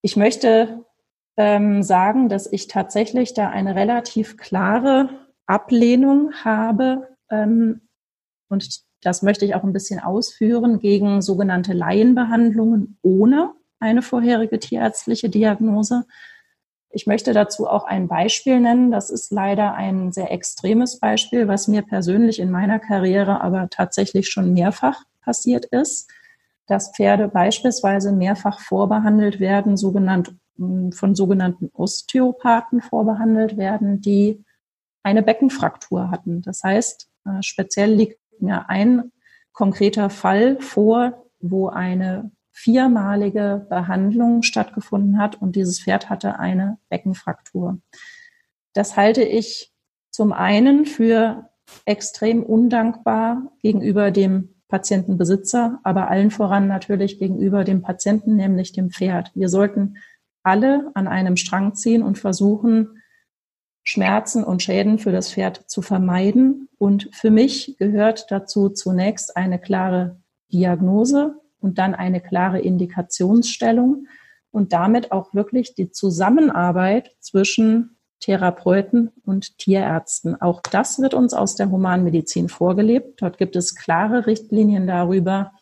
Ich 0.00 0.16
möchte 0.16 0.86
ähm, 1.36 1.82
sagen, 1.82 2.28
dass 2.28 2.50
ich 2.50 2.68
tatsächlich 2.68 3.34
da 3.34 3.48
eine 3.48 3.74
relativ 3.74 4.36
klare 4.36 5.08
Ablehnung 5.46 6.32
habe 6.44 7.08
ähm, 7.30 7.82
und 8.48 8.82
das 9.02 9.22
möchte 9.22 9.44
ich 9.44 9.54
auch 9.54 9.64
ein 9.64 9.72
bisschen 9.72 9.98
ausführen 9.98 10.78
gegen 10.78 11.22
sogenannte 11.22 11.72
Laienbehandlungen 11.72 12.98
ohne 13.02 13.52
eine 13.80 14.02
vorherige 14.02 14.60
tierärztliche 14.60 15.28
Diagnose. 15.28 16.04
Ich 16.90 17.06
möchte 17.06 17.32
dazu 17.32 17.66
auch 17.66 17.84
ein 17.84 18.06
Beispiel 18.06 18.60
nennen. 18.60 18.92
Das 18.92 19.10
ist 19.10 19.32
leider 19.32 19.74
ein 19.74 20.12
sehr 20.12 20.30
extremes 20.30 21.00
Beispiel, 21.00 21.48
was 21.48 21.66
mir 21.66 21.82
persönlich 21.82 22.38
in 22.38 22.50
meiner 22.50 22.78
Karriere 22.78 23.40
aber 23.40 23.68
tatsächlich 23.70 24.28
schon 24.28 24.52
mehrfach 24.52 25.02
passiert 25.20 25.64
ist 25.64 26.08
dass 26.66 26.92
Pferde 26.92 27.28
beispielsweise 27.28 28.12
mehrfach 28.12 28.60
vorbehandelt 28.60 29.40
werden, 29.40 29.76
sogenannt, 29.76 30.34
von 30.56 31.14
sogenannten 31.14 31.70
Osteopathen 31.72 32.80
vorbehandelt 32.80 33.56
werden, 33.56 34.00
die 34.00 34.44
eine 35.02 35.22
Beckenfraktur 35.22 36.10
hatten. 36.10 36.42
Das 36.42 36.62
heißt, 36.62 37.08
äh, 37.24 37.42
speziell 37.42 37.92
liegt 37.92 38.20
mir 38.38 38.68
ein 38.68 39.12
konkreter 39.52 40.10
Fall 40.10 40.60
vor, 40.60 41.26
wo 41.40 41.68
eine 41.68 42.30
viermalige 42.52 43.66
Behandlung 43.68 44.42
stattgefunden 44.42 45.18
hat 45.18 45.40
und 45.40 45.56
dieses 45.56 45.80
Pferd 45.80 46.10
hatte 46.10 46.38
eine 46.38 46.78
Beckenfraktur. 46.90 47.78
Das 48.74 48.96
halte 48.96 49.22
ich 49.22 49.72
zum 50.10 50.32
einen 50.32 50.84
für 50.84 51.48
extrem 51.86 52.42
undankbar 52.42 53.50
gegenüber 53.62 54.10
dem 54.10 54.54
Patientenbesitzer, 54.68 55.80
aber 55.82 56.08
allen 56.08 56.30
voran 56.30 56.66
natürlich 56.68 57.18
gegenüber 57.18 57.64
dem 57.64 57.82
Patienten, 57.82 58.36
nämlich 58.36 58.72
dem 58.72 58.90
Pferd. 58.90 59.30
Wir 59.34 59.48
sollten 59.48 59.96
alle 60.42 60.90
an 60.94 61.06
einem 61.08 61.36
Strang 61.36 61.74
ziehen 61.74 62.02
und 62.02 62.18
versuchen, 62.18 63.02
Schmerzen 63.84 64.44
und 64.44 64.62
Schäden 64.62 64.98
für 64.98 65.12
das 65.12 65.32
Pferd 65.32 65.68
zu 65.68 65.82
vermeiden. 65.82 66.68
Und 66.78 67.08
für 67.12 67.30
mich 67.30 67.76
gehört 67.78 68.30
dazu 68.30 68.68
zunächst 68.68 69.36
eine 69.36 69.58
klare 69.58 70.20
Diagnose 70.52 71.36
und 71.60 71.78
dann 71.78 71.94
eine 71.94 72.20
klare 72.20 72.60
Indikationsstellung 72.60 74.06
und 74.50 74.72
damit 74.72 75.12
auch 75.12 75.34
wirklich 75.34 75.74
die 75.74 75.90
Zusammenarbeit 75.90 77.16
zwischen 77.20 77.96
Therapeuten 78.20 79.10
und 79.24 79.58
Tierärzten. 79.58 80.40
Auch 80.40 80.60
das 80.60 81.00
wird 81.00 81.14
uns 81.14 81.34
aus 81.34 81.56
der 81.56 81.70
Humanmedizin 81.70 82.48
vorgelebt. 82.48 83.20
Dort 83.20 83.38
gibt 83.38 83.56
es 83.56 83.74
klare 83.74 84.26
Richtlinien 84.26 84.86
darüber, 84.86 85.52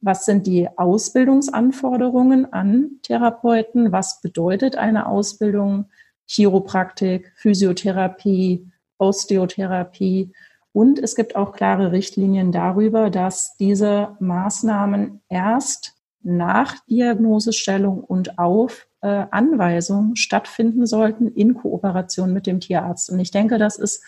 was 0.00 0.24
sind 0.24 0.46
die 0.46 0.68
Ausbildungsanforderungen 0.76 2.52
an 2.52 2.92
Therapeuten, 3.02 3.92
was 3.92 4.20
bedeutet 4.20 4.76
eine 4.76 5.06
Ausbildung, 5.06 5.86
Chiropraktik, 6.26 7.32
Physiotherapie, 7.36 8.66
Osteotherapie. 8.98 10.32
Und 10.72 10.98
es 10.98 11.16
gibt 11.16 11.36
auch 11.36 11.52
klare 11.52 11.92
Richtlinien 11.92 12.52
darüber, 12.52 13.10
dass 13.10 13.56
diese 13.56 14.16
Maßnahmen 14.20 15.20
erst 15.28 15.94
nach 16.22 16.76
Diagnosestellung 16.86 18.04
und 18.04 18.38
auf 18.38 18.86
äh, 19.00 19.24
Anweisungen 19.30 20.16
stattfinden 20.16 20.86
sollten 20.86 21.28
in 21.28 21.54
Kooperation 21.54 22.32
mit 22.32 22.46
dem 22.46 22.60
Tierarzt. 22.60 23.10
Und 23.10 23.18
ich 23.20 23.30
denke, 23.30 23.58
das 23.58 23.78
ist 23.78 24.04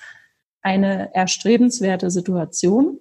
eine 0.60 1.14
erstrebenswerte 1.14 2.10
Situation. 2.10 3.00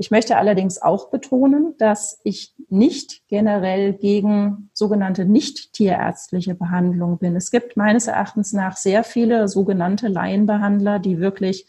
Ich 0.00 0.10
möchte 0.10 0.38
allerdings 0.38 0.80
auch 0.80 1.10
betonen, 1.10 1.74
dass 1.76 2.22
ich 2.24 2.54
nicht 2.70 3.20
generell 3.28 3.92
gegen 3.92 4.70
sogenannte 4.72 5.26
nicht 5.26 5.74
tierärztliche 5.74 6.54
Behandlung 6.54 7.18
bin. 7.18 7.36
Es 7.36 7.50
gibt 7.50 7.76
meines 7.76 8.06
Erachtens 8.06 8.54
nach 8.54 8.78
sehr 8.78 9.04
viele 9.04 9.46
sogenannte 9.46 10.08
Laienbehandler, 10.08 11.00
die 11.00 11.18
wirklich 11.18 11.66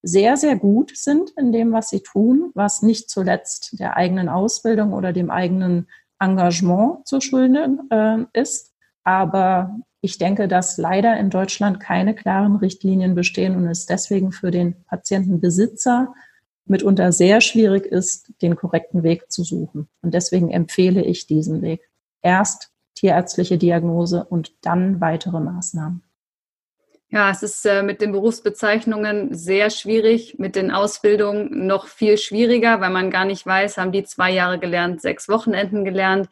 sehr, 0.00 0.38
sehr 0.38 0.56
gut 0.56 0.96
sind 0.96 1.32
in 1.36 1.52
dem, 1.52 1.72
was 1.72 1.90
sie 1.90 2.00
tun, 2.00 2.52
was 2.54 2.80
nicht 2.80 3.10
zuletzt 3.10 3.78
der 3.78 3.98
eigenen 3.98 4.30
Ausbildung 4.30 4.94
oder 4.94 5.12
dem 5.12 5.30
eigenen 5.30 5.86
Engagement 6.18 7.06
zu 7.06 7.20
schulden 7.20 7.90
äh, 7.90 8.24
ist. 8.32 8.72
Aber 9.02 9.76
ich 10.00 10.16
denke, 10.16 10.48
dass 10.48 10.78
leider 10.78 11.18
in 11.18 11.28
Deutschland 11.28 11.80
keine 11.80 12.14
klaren 12.14 12.56
Richtlinien 12.56 13.14
bestehen 13.14 13.54
und 13.54 13.66
es 13.66 13.84
deswegen 13.84 14.32
für 14.32 14.50
den 14.50 14.82
Patientenbesitzer 14.84 16.14
mitunter 16.66 17.12
sehr 17.12 17.40
schwierig 17.40 17.86
ist, 17.86 18.32
den 18.42 18.56
korrekten 18.56 19.02
Weg 19.02 19.30
zu 19.30 19.44
suchen. 19.44 19.88
Und 20.02 20.14
deswegen 20.14 20.50
empfehle 20.50 21.04
ich 21.04 21.26
diesen 21.26 21.62
Weg. 21.62 21.88
Erst 22.22 22.70
tierärztliche 22.94 23.58
Diagnose 23.58 24.24
und 24.24 24.52
dann 24.62 25.00
weitere 25.00 25.40
Maßnahmen. 25.40 26.02
Ja, 27.10 27.30
es 27.30 27.42
ist 27.42 27.64
äh, 27.64 27.82
mit 27.82 28.00
den 28.00 28.10
Berufsbezeichnungen 28.10 29.34
sehr 29.34 29.70
schwierig, 29.70 30.38
mit 30.38 30.56
den 30.56 30.72
Ausbildungen 30.72 31.66
noch 31.66 31.86
viel 31.86 32.18
schwieriger, 32.18 32.80
weil 32.80 32.90
man 32.90 33.10
gar 33.10 33.24
nicht 33.24 33.46
weiß, 33.46 33.76
haben 33.76 33.92
die 33.92 34.02
zwei 34.04 34.32
Jahre 34.32 34.58
gelernt, 34.58 35.00
sechs 35.00 35.28
Wochenenden 35.28 35.84
gelernt. 35.84 36.28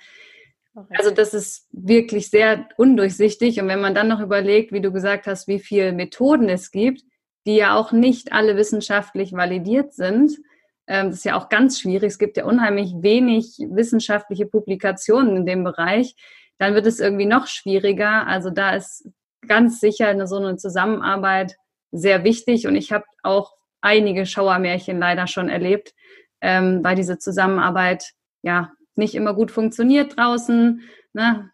Also 0.89 1.11
das 1.11 1.35
ist 1.35 1.69
wirklich 1.71 2.31
sehr 2.31 2.69
undurchsichtig. 2.77 3.61
Und 3.61 3.69
wenn 3.69 3.81
man 3.81 3.95
dann 3.95 4.09
noch 4.09 4.21
überlegt, 4.21 4.73
wie 4.73 4.81
du 4.81 4.91
gesagt 4.91 5.27
hast, 5.27 5.47
wie 5.47 5.61
viele 5.61 5.93
Methoden 5.93 6.49
es 6.49 6.71
gibt, 6.71 7.05
die 7.47 7.57
ja 7.57 7.75
auch 7.77 7.93
nicht 7.93 8.33
alle 8.33 8.57
wissenschaftlich 8.57 9.33
validiert 9.33 9.95
sind, 9.95 10.39
ähm, 10.87 11.07
das 11.07 11.19
ist 11.19 11.25
ja 11.25 11.37
auch 11.37 11.49
ganz 11.49 11.81
schwierig. 11.81 12.09
Es 12.09 12.19
gibt 12.19 12.37
ja 12.37 12.45
unheimlich 12.45 12.93
wenig 12.99 13.57
wissenschaftliche 13.71 14.47
Publikationen 14.47 15.37
in 15.37 15.47
dem 15.47 15.65
Bereich. 15.65 16.17
Dann 16.59 16.75
wird 16.75 16.87
es 16.87 17.01
irgendwie 17.01 17.27
noch 17.27 17.47
schwieriger. 17.47 18.27
Also 18.27 18.51
da 18.51 18.75
ist 18.75 19.09
ganz 19.47 19.81
sicher 19.81 20.09
eine, 20.09 20.27
so 20.27 20.37
eine 20.37 20.57
Zusammenarbeit 20.57 21.57
sehr 21.93 22.25
wichtig. 22.25 22.67
Und 22.67 22.77
ich 22.77 22.93
habe 22.93 23.05
auch 23.23 23.53
einige 23.81 24.27
Schauermärchen 24.27 24.99
leider 24.99 25.27
schon 25.27 25.49
erlebt, 25.49 25.95
ähm, 26.41 26.83
weil 26.83 26.97
diese 26.97 27.19
Zusammenarbeit 27.19 28.13
ja 28.43 28.73
nicht 28.95 29.15
immer 29.15 29.35
gut 29.35 29.51
funktioniert 29.51 30.17
draußen. 30.17 30.83
Ne? 31.13 31.51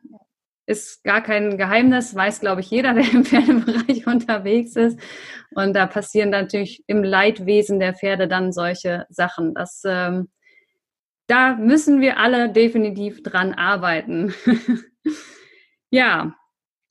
Ist 0.69 1.03
gar 1.03 1.23
kein 1.23 1.57
Geheimnis, 1.57 2.15
weiß, 2.15 2.41
glaube 2.41 2.61
ich, 2.61 2.71
jeder, 2.71 2.93
der 2.95 3.11
im 3.11 3.25
Pferdebereich 3.25 4.07
unterwegs 4.07 4.77
ist. 4.77 5.01
Und 5.55 5.75
da 5.75 5.87
passieren 5.87 6.31
natürlich 6.31 6.85
im 6.87 7.03
Leidwesen 7.03 7.81
der 7.81 7.95
Pferde 7.95 8.29
dann 8.29 8.53
solche 8.53 9.07
Sachen. 9.09 9.55
Das, 9.55 9.83
ähm, 9.87 10.29
da 11.27 11.55
müssen 11.55 12.01
wir 12.01 12.19
alle 12.19 12.51
definitiv 12.51 13.23
dran 13.23 13.55
arbeiten. 13.55 14.35
ja, 15.91 16.35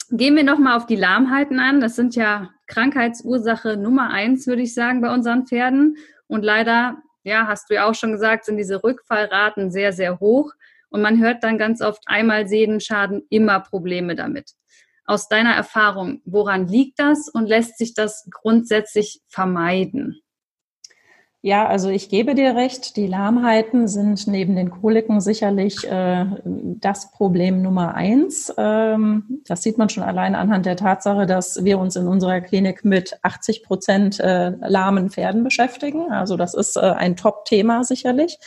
gehen 0.10 0.36
wir 0.36 0.44
nochmal 0.44 0.76
auf 0.78 0.88
die 0.88 0.96
Lahmheiten 0.96 1.60
an. 1.60 1.80
Das 1.80 1.96
sind 1.96 2.16
ja 2.16 2.50
Krankheitsursache 2.66 3.78
Nummer 3.78 4.10
eins, 4.10 4.48
würde 4.48 4.64
ich 4.64 4.74
sagen, 4.74 5.02
bei 5.02 5.14
unseren 5.14 5.46
Pferden. 5.46 5.98
Und 6.28 6.44
leider 6.44 6.98
ja, 7.28 7.46
hast 7.46 7.70
du 7.70 7.76
ja 7.76 7.86
auch 7.86 7.94
schon 7.94 8.14
gesagt, 8.14 8.46
sind 8.46 8.58
diese 8.58 8.84
Rückfallraten 8.84 9.70
sehr, 9.70 9.92
sehr 9.92 10.20
hoch. 10.20 10.54
Und 10.90 11.02
man 11.02 11.20
hört 11.20 11.44
dann 11.44 11.58
ganz 11.58 11.82
oft 11.82 12.04
einmal 12.06 12.48
Sedenschaden, 12.48 13.24
immer 13.30 13.60
Probleme 13.60 14.16
damit. 14.16 14.52
Aus 15.06 15.30
deiner 15.30 15.54
Erfahrung, 15.54 16.22
woran 16.26 16.68
liegt 16.68 17.00
das 17.00 17.30
und 17.34 17.48
lässt 17.48 17.78
sich 17.78 17.94
das 17.94 18.28
grundsätzlich 18.32 19.22
vermeiden? 19.30 20.22
Ja, 21.42 21.68
also 21.68 21.90
ich 21.90 22.10
gebe 22.10 22.36
dir 22.36 22.56
recht, 22.56 22.98
die 22.98 23.08
Lahmheiten 23.08 23.88
sind 23.88 24.28
neben 24.28 24.56
den 24.56 24.70
Koliken 24.70 25.22
sicherlich 25.22 25.90
äh, 25.90 26.26
das 26.44 27.12
Problem 27.12 27.62
Nummer 27.62 27.94
eins. 27.94 28.54
Ähm, 28.58 29.44
das 29.46 29.62
sieht 29.64 29.78
man 29.78 29.88
schon 29.88 30.04
allein 30.04 30.34
anhand 30.36 30.66
der 30.66 30.76
Tatsache, 30.76 31.26
dass 31.26 31.64
wir 31.64 31.78
uns 31.80 31.96
in 31.96 32.08
unserer 32.08 32.42
Klinik 32.42 32.84
mit 32.84 33.18
80 33.22 33.64
Prozent 33.64 34.20
äh, 34.20 34.50
lahmen 34.60 35.10
Pferden 35.12 35.44
beschäftigen. 35.44 36.12
Also 36.12 36.38
das 36.38 36.56
ist 36.56 36.76
äh, 36.76 36.82
ein 36.82 37.16
Top-Thema 37.16 37.84
sicherlich. 37.84 38.40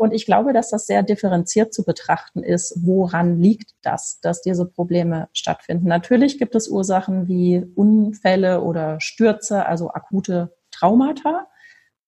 Und 0.00 0.14
ich 0.14 0.24
glaube, 0.24 0.54
dass 0.54 0.70
das 0.70 0.86
sehr 0.86 1.02
differenziert 1.02 1.74
zu 1.74 1.84
betrachten 1.84 2.42
ist. 2.42 2.86
Woran 2.86 3.38
liegt 3.38 3.74
das, 3.82 4.18
dass 4.22 4.40
diese 4.40 4.64
Probleme 4.64 5.28
stattfinden? 5.34 5.88
Natürlich 5.88 6.38
gibt 6.38 6.54
es 6.54 6.68
Ursachen 6.68 7.28
wie 7.28 7.70
Unfälle 7.74 8.62
oder 8.62 8.98
Stürze, 8.98 9.66
also 9.66 9.90
akute 9.90 10.56
Traumata. 10.70 11.48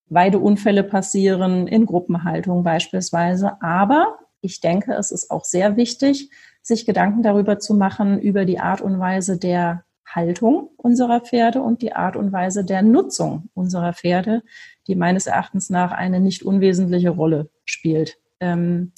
Weideunfälle 0.07 0.85
passieren, 0.85 1.67
in 1.67 1.85
Gruppenhaltung 1.85 2.65
beispielsweise. 2.65 3.61
Aber 3.61 4.21
ich 4.41 4.63
denke, 4.63 4.95
es 4.95 5.11
ist 5.11 5.31
auch 5.31 5.45
sehr 5.45 5.77
wichtig, 5.77 6.31
sich 6.63 6.87
Gedanken 6.87 7.23
darüber 7.23 7.59
zu 7.59 7.75
machen, 7.75 8.19
über 8.19 8.47
die 8.47 8.59
Art 8.59 8.81
und 8.81 9.01
Weise 9.01 9.37
der 9.37 9.85
Haltung 10.07 10.71
unserer 10.79 11.21
Pferde 11.21 11.61
und 11.61 11.83
die 11.83 11.93
Art 11.93 12.17
und 12.17 12.33
Weise 12.33 12.65
der 12.65 12.81
Nutzung 12.81 13.51
unserer 13.53 13.93
Pferde, 13.93 14.43
die 14.87 14.95
meines 14.95 15.27
Erachtens 15.27 15.69
nach 15.69 15.93
eine 15.93 16.21
nicht 16.21 16.43
unwesentliche 16.43 17.11
Rolle 17.11 17.51
spielt. 17.65 18.19
Ähm, 18.41 18.93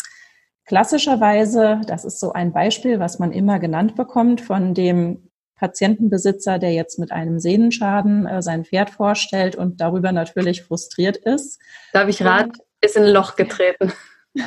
klassischerweise, 0.66 1.80
das 1.86 2.04
ist 2.04 2.20
so 2.20 2.32
ein 2.32 2.52
Beispiel, 2.52 3.00
was 3.00 3.18
man 3.18 3.32
immer 3.32 3.58
genannt 3.58 3.94
bekommt 3.96 4.40
von 4.40 4.74
dem 4.74 5.30
Patientenbesitzer, 5.56 6.58
der 6.58 6.72
jetzt 6.72 6.98
mit 6.98 7.12
einem 7.12 7.38
Sehnenschaden 7.38 8.26
äh, 8.26 8.42
sein 8.42 8.64
Pferd 8.64 8.90
vorstellt 8.90 9.56
und 9.56 9.80
darüber 9.80 10.12
natürlich 10.12 10.62
frustriert 10.62 11.16
ist. 11.16 11.60
Darf 11.92 12.08
ich 12.08 12.22
raten, 12.22 12.52
ist 12.80 12.96
in 12.96 13.04
ein 13.04 13.12
Loch 13.12 13.36
getreten. 13.36 13.92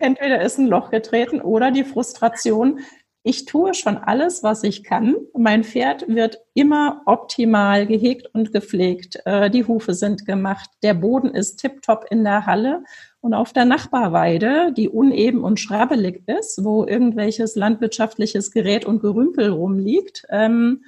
Entweder 0.00 0.42
ist 0.42 0.58
ein 0.58 0.66
Loch 0.66 0.90
getreten 0.90 1.40
oder 1.40 1.70
die 1.70 1.84
Frustration, 1.84 2.80
ich 3.22 3.44
tue 3.44 3.74
schon 3.74 3.98
alles, 3.98 4.42
was 4.42 4.64
ich 4.64 4.82
kann. 4.82 5.14
Mein 5.36 5.62
Pferd 5.62 6.08
wird 6.08 6.40
immer 6.54 7.02
optimal 7.04 7.86
gehegt 7.86 8.28
und 8.32 8.52
gepflegt. 8.52 9.20
Äh, 9.26 9.50
die 9.50 9.66
Hufe 9.66 9.92
sind 9.92 10.24
gemacht. 10.24 10.70
Der 10.82 10.94
Boden 10.94 11.34
ist 11.34 11.56
tiptop 11.56 12.06
in 12.10 12.24
der 12.24 12.46
Halle. 12.46 12.82
Und 13.20 13.34
auf 13.34 13.52
der 13.52 13.66
Nachbarweide, 13.66 14.72
die 14.72 14.88
uneben 14.88 15.44
und 15.44 15.60
schrabbelig 15.60 16.22
ist, 16.26 16.64
wo 16.64 16.86
irgendwelches 16.86 17.56
landwirtschaftliches 17.56 18.52
Gerät 18.52 18.86
und 18.86 19.00
Gerümpel 19.00 19.50
rumliegt, 19.50 20.24
ähm, 20.30 20.84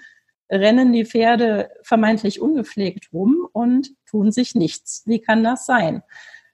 rennen 0.51 0.93
die 0.93 1.05
Pferde 1.05 1.71
vermeintlich 1.83 2.41
ungepflegt 2.41 3.13
rum 3.13 3.47
und 3.53 3.91
tun 4.07 4.33
sich 4.33 4.55
nichts. 4.55 5.03
Wie 5.05 5.21
kann 5.21 5.45
das 5.45 5.67
sein? 5.67 6.03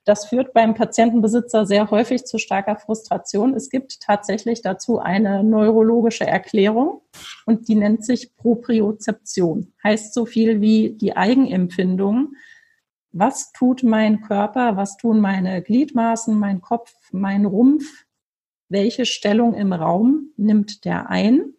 Das 0.09 0.25
führt 0.25 0.53
beim 0.53 0.73
Patientenbesitzer 0.73 1.67
sehr 1.67 1.91
häufig 1.91 2.25
zu 2.25 2.39
starker 2.39 2.77
Frustration. 2.77 3.53
Es 3.53 3.69
gibt 3.69 3.99
tatsächlich 3.99 4.63
dazu 4.63 4.97
eine 4.97 5.43
neurologische 5.43 6.25
Erklärung 6.25 7.03
und 7.45 7.67
die 7.67 7.75
nennt 7.75 8.03
sich 8.03 8.35
Propriozeption. 8.35 9.71
Heißt 9.83 10.15
so 10.15 10.25
viel 10.25 10.61
wie 10.61 10.97
die 10.97 11.15
Eigenempfindung. 11.15 12.33
Was 13.11 13.51
tut 13.51 13.83
mein 13.83 14.21
Körper? 14.21 14.77
Was 14.77 14.97
tun 14.97 15.19
meine 15.19 15.61
Gliedmaßen, 15.61 16.39
mein 16.39 16.59
Kopf, 16.59 16.91
mein 17.11 17.45
Rumpf? 17.45 18.07
Welche 18.67 19.05
Stellung 19.05 19.53
im 19.53 19.73
Raum 19.73 20.31
nimmt 20.37 20.85
der 20.85 21.11
ein? 21.11 21.53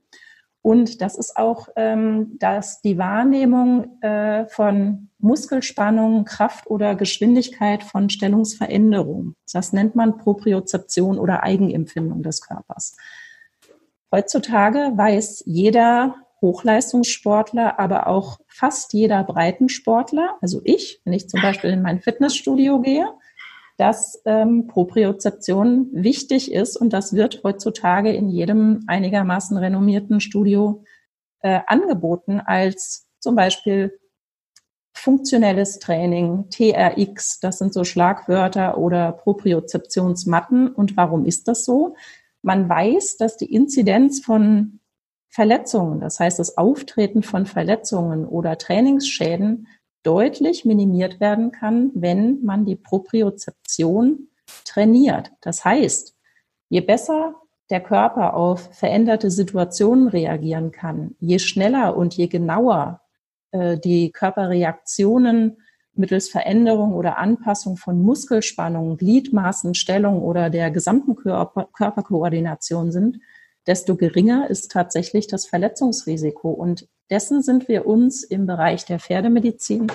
Und 0.63 1.01
das 1.01 1.17
ist 1.17 1.37
auch, 1.37 1.69
ähm, 1.77 2.37
dass 2.39 2.83
die 2.83 2.99
Wahrnehmung 2.99 4.01
äh, 4.03 4.47
von 4.47 5.09
Muskelspannung, 5.19 6.25
Kraft 6.25 6.69
oder 6.69 6.95
Geschwindigkeit 6.95 7.83
von 7.83 8.11
Stellungsveränderung. 8.11 9.35
Das 9.53 9.73
nennt 9.73 9.95
man 9.95 10.19
Propriozeption 10.19 11.19
oder 11.19 11.43
Eigenempfindung 11.43 12.23
des 12.23 12.43
Körpers. 12.43 12.97
Heutzutage 14.13 14.93
weiß 14.97 15.45
jeder 15.47 16.17
Hochleistungssportler, 16.41 17.79
aber 17.79 18.07
auch 18.07 18.41
fast 18.49 18.93
jeder 18.93 19.23
Breitensportler, 19.25 20.37
also 20.41 20.61
ich, 20.65 21.01
wenn 21.05 21.13
ich 21.13 21.29
zum 21.29 21.41
Beispiel 21.43 21.71
in 21.71 21.83
mein 21.83 22.01
Fitnessstudio 22.01 22.81
gehe, 22.81 23.07
dass 23.81 24.21
ähm, 24.27 24.67
Propriozeption 24.67 25.89
wichtig 25.93 26.53
ist 26.53 26.77
und 26.77 26.93
das 26.93 27.15
wird 27.15 27.41
heutzutage 27.45 28.13
in 28.13 28.29
jedem 28.29 28.85
einigermaßen 28.87 29.57
renommierten 29.57 30.21
Studio 30.21 30.85
äh, 31.41 31.61
angeboten 31.67 32.41
als 32.45 33.09
zum 33.21 33.37
Beispiel 33.37 33.99
funktionelles 34.93 35.79
Training, 35.79 36.51
TRX, 36.51 37.41
das 37.41 37.57
sind 37.57 37.73
so 37.73 37.85
Schlagwörter 37.85 38.77
oder 38.77 39.13
Propriozeptionsmatten. 39.13 40.69
Und 40.69 40.99
warum 40.99 41.25
ist 41.25 41.49
das 41.49 41.65
so? 41.65 41.97
Man 42.43 42.69
weiß, 42.69 43.17
dass 43.17 43.39
die 43.39 43.51
Inzidenz 43.55 44.21
von 44.23 44.81
Verletzungen, 45.31 46.01
das 46.01 46.21
heißt 46.21 46.39
das 46.39 46.59
Auftreten 46.59 47.23
von 47.23 47.47
Verletzungen 47.47 48.27
oder 48.27 48.59
Trainingsschäden 48.59 49.69
deutlich 50.03 50.65
minimiert 50.65 51.21
werden 51.21 51.53
kann, 51.53 51.91
wenn 51.95 52.43
man 52.43 52.65
die 52.65 52.77
Propriozeption 52.77 54.29
trainiert. 54.65 55.33
Das 55.41 55.65
heißt, 55.65 56.17
je 56.69 56.81
besser 56.81 57.35
der 57.71 57.81
Körper 57.81 58.35
auf 58.35 58.71
veränderte 58.73 59.31
Situationen 59.31 60.09
reagieren 60.09 60.73
kann, 60.73 61.15
je 61.21 61.39
schneller 61.39 61.97
und 61.97 62.15
je 62.15 62.27
genauer 62.27 63.01
äh, 63.53 63.79
die 63.79 64.11
Körperreaktionen 64.11 65.59
mittels 65.93 66.29
Veränderung 66.29 66.95
oder 66.95 67.19
Anpassung 67.19 67.77
von 67.77 68.01
Muskelspannung, 68.01 68.97
Gliedmaßenstellung 68.97 70.23
oder 70.23 70.51
der 70.51 70.71
gesamten 70.71 71.15
Körper 71.15 71.69
Körperkoordination 71.73 72.91
sind, 72.91 73.19
desto 73.67 73.97
geringer 73.97 74.49
ist 74.49 74.73
tatsächlich 74.73 75.27
das 75.27 75.47
Verletzungsrisiko. 75.47 76.51
Und 76.51 76.89
dessen 77.11 77.43
sind 77.43 77.69
wir 77.69 77.87
uns 77.87 78.23
im 78.23 78.47
Bereich 78.47 78.85
der 78.85 78.99
Pferdemedizin 78.99 79.89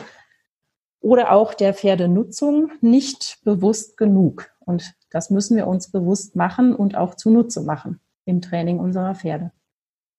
oder 1.00 1.32
auch 1.32 1.54
der 1.54 1.74
Pferdenutzung 1.74 2.72
nicht 2.82 3.40
bewusst 3.44 3.98
genug. 3.98 4.50
Und 4.60 4.94
das 5.12 5.30
müssen 5.30 5.56
wir 5.56 5.68
uns 5.68 5.92
bewusst 5.92 6.36
machen 6.36 6.76
und 6.76 6.98
auch 6.98 7.16
zunutze 7.16 7.62
machen 7.62 8.00
im 8.26 8.42
Training 8.42 8.80
unserer 8.80 9.16
Pferde. 9.16 9.52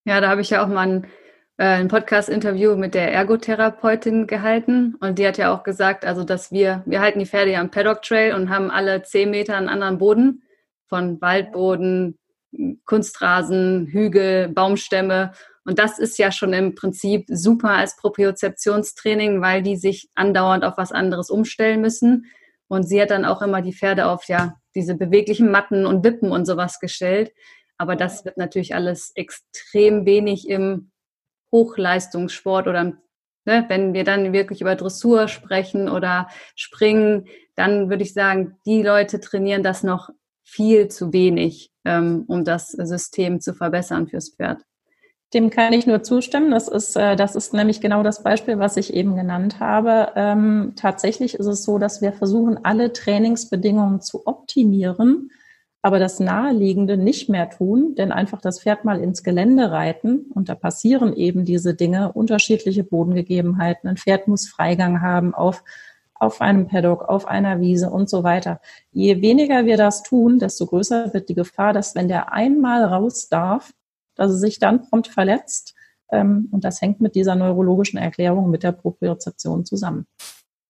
Ja, 0.05 0.21
da 0.21 0.29
habe 0.29 0.41
ich 0.41 0.49
ja 0.49 0.63
auch 0.63 0.69
mal 0.69 0.87
ein, 0.87 1.07
äh, 1.57 1.65
ein 1.65 1.89
Podcast-Interview 1.89 2.77
mit 2.77 2.93
der 2.93 3.11
Ergotherapeutin 3.11 4.25
gehalten 4.25 4.95
und 5.01 5.19
die 5.19 5.27
hat 5.27 5.37
ja 5.37 5.53
auch 5.53 5.63
gesagt, 5.63 6.05
also 6.05 6.23
dass 6.23 6.51
wir, 6.51 6.83
wir 6.85 7.01
halten 7.01 7.19
die 7.19 7.25
Pferde 7.25 7.51
ja 7.51 7.59
am 7.59 7.69
Paddock 7.69 8.01
Trail 8.01 8.33
und 8.33 8.49
haben 8.49 8.71
alle 8.71 9.03
zehn 9.03 9.29
Meter 9.29 9.57
einen 9.57 9.69
anderen 9.69 9.97
Boden, 9.97 10.43
von 10.87 11.21
Waldboden, 11.21 12.17
Kunstrasen, 12.85 13.87
Hügel, 13.87 14.49
Baumstämme. 14.49 15.33
Und 15.67 15.79
das 15.79 15.99
ist 15.99 16.17
ja 16.17 16.31
schon 16.31 16.53
im 16.53 16.75
Prinzip 16.75 17.25
super 17.27 17.71
als 17.71 17.97
Propriozeptionstraining, 17.97 19.41
weil 19.41 19.61
die 19.61 19.75
sich 19.75 20.09
andauernd 20.15 20.63
auf 20.63 20.77
was 20.77 20.93
anderes 20.93 21.29
umstellen 21.29 21.81
müssen. 21.81 22.27
Und 22.69 22.83
sie 22.83 23.01
hat 23.01 23.11
dann 23.11 23.25
auch 23.25 23.41
immer 23.41 23.61
die 23.61 23.73
Pferde 23.73 24.05
auf 24.05 24.29
ja 24.29 24.55
diese 24.75 24.95
beweglichen 24.95 25.51
Matten 25.51 25.85
und 25.85 26.05
Wippen 26.05 26.31
und 26.31 26.45
sowas 26.45 26.79
gestellt. 26.79 27.33
Aber 27.77 27.97
das 27.97 28.23
wird 28.23 28.37
natürlich 28.37 28.75
alles 28.75 29.11
extrem 29.15 30.05
wenig 30.05 30.47
im 30.47 30.91
Hochleistungssport 31.51 32.67
oder 32.67 32.93
ne, 33.43 33.65
wenn 33.67 33.93
wir 33.93 34.05
dann 34.05 34.31
wirklich 34.31 34.61
über 34.61 34.75
Dressur 34.75 35.27
sprechen 35.27 35.89
oder 35.89 36.29
Springen, 36.55 37.27
dann 37.55 37.89
würde 37.89 38.03
ich 38.03 38.13
sagen, 38.13 38.55
die 38.65 38.83
Leute 38.83 39.19
trainieren 39.19 39.63
das 39.63 39.83
noch 39.83 40.11
viel 40.45 40.87
zu 40.87 41.11
wenig, 41.11 41.71
ähm, 41.83 42.23
um 42.27 42.45
das 42.45 42.69
System 42.69 43.41
zu 43.41 43.53
verbessern 43.53 44.07
fürs 44.07 44.29
Pferd. 44.29 44.61
Dem 45.33 45.49
kann 45.49 45.73
ich 45.73 45.85
nur 45.85 46.03
zustimmen. 46.03 46.51
Das 46.51 46.69
ist, 46.69 46.95
äh, 46.95 47.15
das 47.17 47.35
ist 47.35 47.53
nämlich 47.53 47.81
genau 47.81 48.01
das 48.01 48.23
Beispiel, 48.23 48.59
was 48.59 48.77
ich 48.77 48.93
eben 48.93 49.15
genannt 49.15 49.59
habe. 49.59 50.13
Ähm, 50.15 50.73
tatsächlich 50.77 51.35
ist 51.35 51.47
es 51.47 51.63
so, 51.63 51.79
dass 51.79 52.01
wir 52.01 52.13
versuchen, 52.13 52.59
alle 52.63 52.93
Trainingsbedingungen 52.93 53.99
zu 53.99 54.25
optimieren, 54.25 55.31
aber 55.81 55.99
das 55.99 56.19
Naheliegende 56.21 56.97
nicht 56.97 57.29
mehr 57.29 57.49
tun, 57.49 57.95
denn 57.95 58.11
einfach 58.13 58.39
das 58.39 58.61
Pferd 58.61 58.85
mal 58.85 59.01
ins 59.01 59.21
Gelände 59.21 59.71
reiten 59.71 60.25
und 60.33 60.49
da 60.49 60.55
passieren 60.55 61.13
eben 61.13 61.43
diese 61.43 61.75
Dinge, 61.75 62.13
unterschiedliche 62.13 62.83
Bodengegebenheiten. 62.83 63.89
Ein 63.89 63.97
Pferd 63.97 64.27
muss 64.27 64.47
Freigang 64.47 65.01
haben 65.01 65.33
auf 65.33 65.63
auf 66.19 66.41
einem 66.41 66.67
Paddock, 66.67 67.07
auf 67.07 67.27
einer 67.27 67.59
Wiese 67.61 67.89
und 67.89 68.09
so 68.09 68.23
weiter. 68.23 68.59
Je 68.91 69.21
weniger 69.21 69.65
wir 69.65 69.77
das 69.77 70.03
tun, 70.03 70.39
desto 70.39 70.65
größer 70.65 71.13
wird 71.13 71.29
die 71.29 71.35
Gefahr, 71.35 71.73
dass 71.73 71.95
wenn 71.95 72.07
der 72.07 72.33
einmal 72.33 72.83
raus 72.83 73.29
darf, 73.29 73.71
dass 74.17 74.31
er 74.31 74.37
sich 74.37 74.59
dann 74.59 74.81
prompt 74.81 75.07
verletzt. 75.07 75.75
Ähm, 76.11 76.49
und 76.51 76.63
das 76.63 76.81
hängt 76.81 77.01
mit 77.01 77.15
dieser 77.15 77.35
neurologischen 77.35 77.97
Erklärung 77.97 78.49
mit 78.49 78.63
der 78.63 78.71
Propriozeption 78.71 79.65
zusammen. 79.65 80.05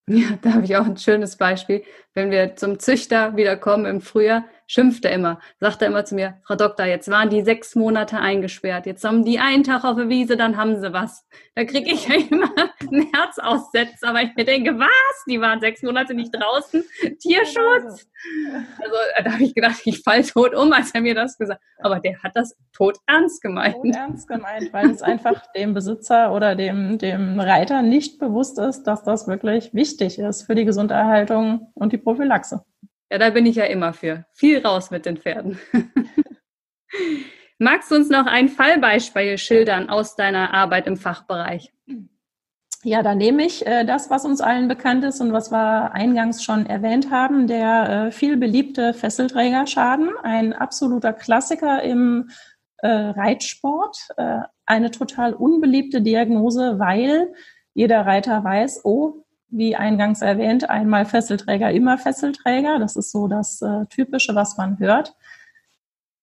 Ja, 0.10 0.38
da 0.42 0.54
habe 0.54 0.66
ich 0.66 0.76
auch 0.78 0.86
ein 0.86 0.98
schönes 0.98 1.36
Beispiel. 1.36 1.84
Wenn 2.18 2.32
wir 2.32 2.56
zum 2.56 2.80
Züchter 2.80 3.38
wiederkommen 3.38 3.86
im 3.86 4.02
Frühjahr, 4.02 4.46
schimpft 4.66 5.06
er 5.06 5.12
immer, 5.12 5.40
sagt 5.60 5.82
er 5.82 5.88
immer 5.88 6.04
zu 6.04 6.16
mir, 6.16 6.42
Frau 6.46 6.56
Doktor, 6.56 6.86
jetzt 6.86 7.10
waren 7.10 7.30
die 7.30 7.42
sechs 7.42 7.76
Monate 7.76 8.18
eingesperrt, 8.18 8.86
jetzt 8.86 9.04
haben 9.04 9.24
die 9.24 9.40
einen 9.40 9.64
Tag 9.64 9.86
auf 9.86 9.96
der 9.96 10.10
Wiese, 10.10 10.36
dann 10.36 10.58
haben 10.58 10.80
sie 10.82 10.92
was. 10.92 11.26
Da 11.56 11.64
kriege 11.64 11.92
ich 11.92 12.08
ja 12.08 12.16
immer 12.30 12.52
ein 12.82 13.08
Herzaussetzer, 13.14 14.10
aber 14.10 14.22
ich 14.24 14.36
mir 14.36 14.46
denke, 14.46 14.78
was? 14.78 15.24
Die 15.30 15.40
waren 15.40 15.62
sechs 15.62 15.82
Monate 15.84 16.14
nicht 16.14 16.36
draußen, 16.36 16.84
Tierschutz. 17.20 18.10
Also 18.80 18.96
da 19.24 19.32
habe 19.34 19.44
ich 19.44 19.56
gedacht, 19.56 19.80
ich 19.86 20.02
fall 20.04 20.24
tot 20.24 20.54
um, 20.54 20.74
als 20.74 20.92
er 20.92 21.02
mir 21.02 21.16
das 21.16 21.38
gesagt 21.38 21.62
hat. 21.62 21.86
Aber 21.86 22.00
der 22.00 22.22
hat 22.24 22.36
das 22.36 22.56
tot 22.74 22.98
ernst 23.06 23.42
gemeint. 23.42 23.76
Tot 23.76 23.96
ernst 23.96 24.28
gemeint, 24.28 24.74
weil 24.74 24.90
es 24.90 25.02
einfach 25.02 25.46
dem 25.56 25.74
Besitzer 25.74 26.34
oder 26.34 26.56
dem, 26.56 26.98
dem 26.98 27.40
Reiter 27.40 27.84
nicht 27.84 28.20
bewusst 28.20 28.60
ist, 28.60 28.84
dass 28.84 29.04
das 29.04 29.28
wirklich 29.28 29.74
wichtig 29.74 30.20
ist 30.20 30.44
für 30.44 30.56
die 30.56 30.66
Gesunderhaltung 30.66 31.72
und 31.76 31.94
die 31.94 31.98
Prophylaxe. 32.08 32.64
Ja, 33.12 33.18
da 33.18 33.32
bin 33.32 33.46
ich 33.46 33.58
ja 33.58 33.66
immer 33.66 33.92
für. 33.92 34.26
Viel 34.32 34.66
raus 34.66 34.92
mit 34.92 35.06
den 35.06 35.18
Pferden. 35.18 35.60
Magst 37.60 37.92
du 37.92 37.96
uns 37.96 38.10
noch 38.10 38.28
ein 38.28 38.48
Fallbeispiel 38.48 39.38
schildern 39.38 39.90
aus 39.90 40.16
deiner 40.16 40.54
Arbeit 40.54 40.88
im 40.88 40.96
Fachbereich? 40.96 41.74
Ja, 42.84 43.04
da 43.04 43.14
nehme 43.14 43.46
ich 43.46 43.68
äh, 43.68 43.84
das, 43.84 44.10
was 44.10 44.24
uns 44.24 44.40
allen 44.40 44.70
bekannt 44.70 45.04
ist 45.04 45.20
und 45.20 45.34
was 45.34 45.52
wir 45.52 45.92
eingangs 45.92 46.46
schon 46.46 46.66
erwähnt 46.66 47.12
haben, 47.12 47.46
der 47.46 47.90
äh, 48.08 48.12
viel 48.12 48.38
beliebte 48.38 48.94
Fesselträgerschaden, 48.94 50.12
ein 50.24 50.54
absoluter 50.54 51.12
Klassiker 51.12 51.84
im 51.84 52.30
äh, 52.78 52.88
Reitsport, 52.88 53.98
äh, 54.16 54.40
eine 54.66 54.92
total 54.92 55.34
unbeliebte 55.34 56.02
Diagnose, 56.02 56.80
weil 56.80 57.34
jeder 57.74 58.06
Reiter 58.06 58.46
weiß, 58.46 58.86
oh, 58.86 59.26
wie 59.50 59.76
eingangs 59.76 60.22
erwähnt, 60.22 60.70
einmal 60.70 61.06
Fesselträger, 61.06 61.72
immer 61.72 61.98
Fesselträger. 61.98 62.80
Das 62.80 62.96
ist 62.96 63.12
so 63.12 63.28
das 63.28 63.62
äh, 63.62 63.86
Typische, 63.88 64.36
was 64.36 64.58
man 64.58 64.80
hört. 64.80 65.16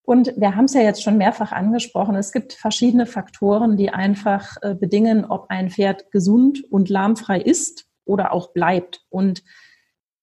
Und 0.02 0.34
wir 0.37 0.54
haben 0.54 0.66
es 0.66 0.74
ja 0.74 0.82
jetzt 0.82 1.02
schon 1.02 1.16
mehrfach 1.16 1.52
angesprochen. 1.52 2.14
Es 2.14 2.32
gibt 2.32 2.52
verschiedene 2.52 3.06
Faktoren, 3.06 3.78
die 3.78 3.90
einfach 3.90 4.56
äh, 4.60 4.74
bedingen, 4.74 5.24
ob 5.24 5.46
ein 5.48 5.70
Pferd 5.70 6.10
gesund 6.10 6.62
und 6.70 6.90
lahmfrei 6.90 7.40
ist 7.40 7.87
oder 8.04 8.32
auch 8.32 8.52
bleibt. 8.52 9.02
Und 9.08 9.42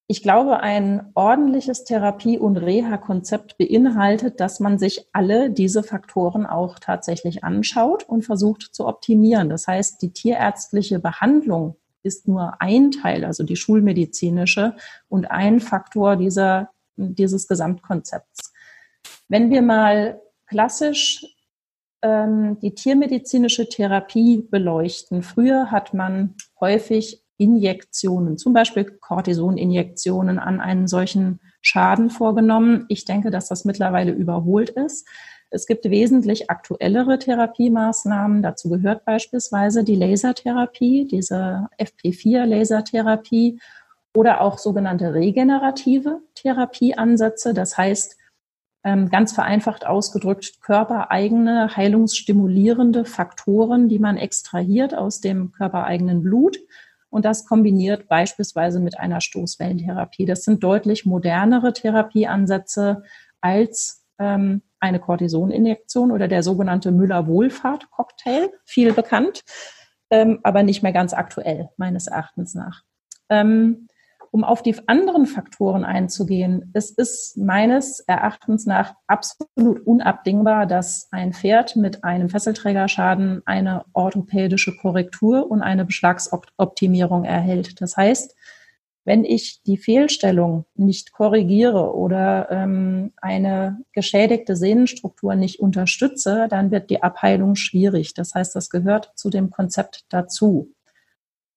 ich 0.05 0.21
glaube, 0.21 0.59
ein 0.59 1.09
ordentliches 1.15 1.83
Therapie- 1.85 2.37
und 2.37 2.57
Reha-Konzept 2.57 3.57
beinhaltet, 3.57 4.39
dass 4.39 4.59
man 4.59 4.77
sich 4.77 5.07
alle 5.13 5.49
diese 5.49 5.83
Faktoren 5.83 6.45
auch 6.45 6.77
tatsächlich 6.77 7.43
anschaut 7.43 8.03
und 8.03 8.23
versucht 8.23 8.61
zu 8.73 8.87
optimieren. 8.87 9.49
Das 9.49 9.67
heißt, 9.67 10.01
die 10.01 10.11
tierärztliche 10.11 10.99
Behandlung 10.99 11.77
ist 12.03 12.27
nur 12.27 12.61
ein 12.61 12.91
Teil, 12.91 13.25
also 13.25 13.43
die 13.43 13.55
schulmedizinische 13.55 14.75
und 15.07 15.29
ein 15.29 15.59
Faktor 15.59 16.15
dieser, 16.15 16.69
dieses 16.95 17.47
Gesamtkonzepts. 17.47 18.53
Wenn 19.27 19.49
wir 19.49 19.61
mal 19.61 20.21
klassisch 20.47 21.25
ähm, 22.01 22.59
die 22.59 22.75
tiermedizinische 22.75 23.69
Therapie 23.69 24.47
beleuchten, 24.49 25.23
früher 25.23 25.71
hat 25.71 25.93
man 25.93 26.35
häufig 26.59 27.23
Injektionen, 27.37 28.37
zum 28.37 28.53
Beispiel 28.53 28.83
Cortisoninjektionen 28.85 30.37
an 30.37 30.59
einen 30.59 30.87
solchen 30.87 31.39
Schaden 31.61 32.11
vorgenommen. 32.11 32.85
Ich 32.87 33.05
denke, 33.05 33.31
dass 33.31 33.47
das 33.47 33.65
mittlerweile 33.65 34.11
überholt 34.11 34.69
ist. 34.69 35.07
Es 35.51 35.67
gibt 35.67 35.89
wesentlich 35.89 36.49
aktuellere 36.49 37.19
Therapiemaßnahmen. 37.19 38.41
Dazu 38.41 38.69
gehört 38.69 39.03
beispielsweise 39.03 39.83
die 39.83 39.95
Lasertherapie, 39.95 41.05
diese 41.05 41.67
FP4-Lasertherapie 41.77 43.59
oder 44.15 44.41
auch 44.41 44.57
sogenannte 44.57 45.13
regenerative 45.13 46.21
Therapieansätze. 46.35 47.53
Das 47.53 47.77
heißt, 47.77 48.17
ähm, 48.83 49.09
ganz 49.09 49.33
vereinfacht 49.33 49.85
ausgedrückt, 49.85 50.61
körpereigene 50.61 51.75
heilungsstimulierende 51.75 53.03
Faktoren, 53.03 53.89
die 53.89 53.99
man 53.99 54.17
extrahiert 54.17 54.95
aus 54.95 55.19
dem 55.19 55.51
körpereigenen 55.51 56.23
Blut. 56.23 56.57
Und 57.09 57.25
das 57.25 57.45
kombiniert 57.45 58.07
beispielsweise 58.07 58.79
mit 58.79 58.97
einer 58.97 59.19
Stoßwellentherapie. 59.19 60.25
Das 60.25 60.43
sind 60.45 60.63
deutlich 60.63 61.05
modernere 61.05 61.73
Therapieansätze 61.73 63.03
als 63.41 64.05
ähm, 64.17 64.61
eine 64.81 64.99
Cortisoninjektion 64.99 66.11
oder 66.11 66.27
der 66.27 66.43
sogenannte 66.43 66.91
Müller-Wohlfahrt-Cocktail, 66.91 68.49
viel 68.65 68.93
bekannt, 68.93 69.41
ähm, 70.09 70.39
aber 70.43 70.63
nicht 70.63 70.83
mehr 70.83 70.91
ganz 70.91 71.13
aktuell, 71.13 71.69
meines 71.77 72.07
Erachtens 72.07 72.55
nach. 72.55 72.81
Ähm, 73.29 73.87
um 74.33 74.45
auf 74.45 74.63
die 74.63 74.75
anderen 74.87 75.25
Faktoren 75.25 75.83
einzugehen, 75.83 76.71
es 76.73 76.89
ist 76.89 77.37
meines 77.37 77.99
Erachtens 77.99 78.65
nach 78.65 78.93
absolut 79.05 79.85
unabdingbar, 79.85 80.65
dass 80.65 81.09
ein 81.11 81.33
Pferd 81.33 81.75
mit 81.75 82.05
einem 82.05 82.29
Fesselträgerschaden 82.29 83.41
eine 83.45 83.83
orthopädische 83.91 84.77
Korrektur 84.77 85.51
und 85.51 85.61
eine 85.61 85.83
Beschlagsoptimierung 85.83 87.25
erhält. 87.25 87.81
Das 87.81 87.97
heißt, 87.97 88.33
wenn 89.03 89.25
ich 89.25 89.61
die 89.63 89.77
Fehlstellung 89.77 90.65
nicht 90.75 91.11
korrigiere 91.11 91.95
oder 91.95 92.49
ähm, 92.51 93.13
eine 93.17 93.81
geschädigte 93.93 94.55
Sehnenstruktur 94.55 95.35
nicht 95.35 95.59
unterstütze, 95.59 96.47
dann 96.49 96.71
wird 96.71 96.89
die 96.89 97.01
Abheilung 97.01 97.55
schwierig. 97.55 98.13
Das 98.13 98.35
heißt, 98.35 98.55
das 98.55 98.69
gehört 98.69 99.11
zu 99.15 99.29
dem 99.29 99.49
Konzept 99.49 100.05
dazu. 100.09 100.71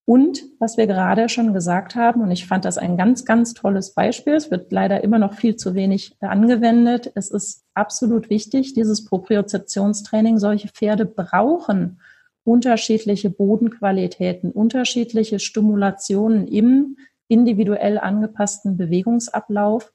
Und 0.06 0.42
was 0.58 0.76
wir 0.76 0.86
gerade 0.86 1.30
schon 1.30 1.54
gesagt 1.54 1.94
haben, 1.94 2.20
und 2.20 2.30
ich 2.30 2.46
fand 2.46 2.66
das 2.66 2.76
ein 2.76 2.98
ganz, 2.98 3.24
ganz 3.24 3.54
tolles 3.54 3.94
Beispiel, 3.94 4.34
es 4.34 4.50
wird 4.50 4.70
leider 4.70 5.02
immer 5.02 5.18
noch 5.18 5.34
viel 5.34 5.56
zu 5.56 5.74
wenig 5.74 6.16
angewendet. 6.20 7.10
Es 7.14 7.30
ist 7.30 7.64
absolut 7.72 8.28
wichtig, 8.28 8.74
dieses 8.74 9.06
Propriozeptionstraining. 9.06 10.38
Solche 10.38 10.68
Pferde 10.68 11.06
brauchen 11.06 12.00
unterschiedliche 12.44 13.30
Bodenqualitäten, 13.30 14.52
unterschiedliche 14.52 15.38
Stimulationen 15.38 16.46
im 16.48 16.98
individuell 17.34 17.98
angepassten 17.98 18.76
Bewegungsablauf, 18.76 19.92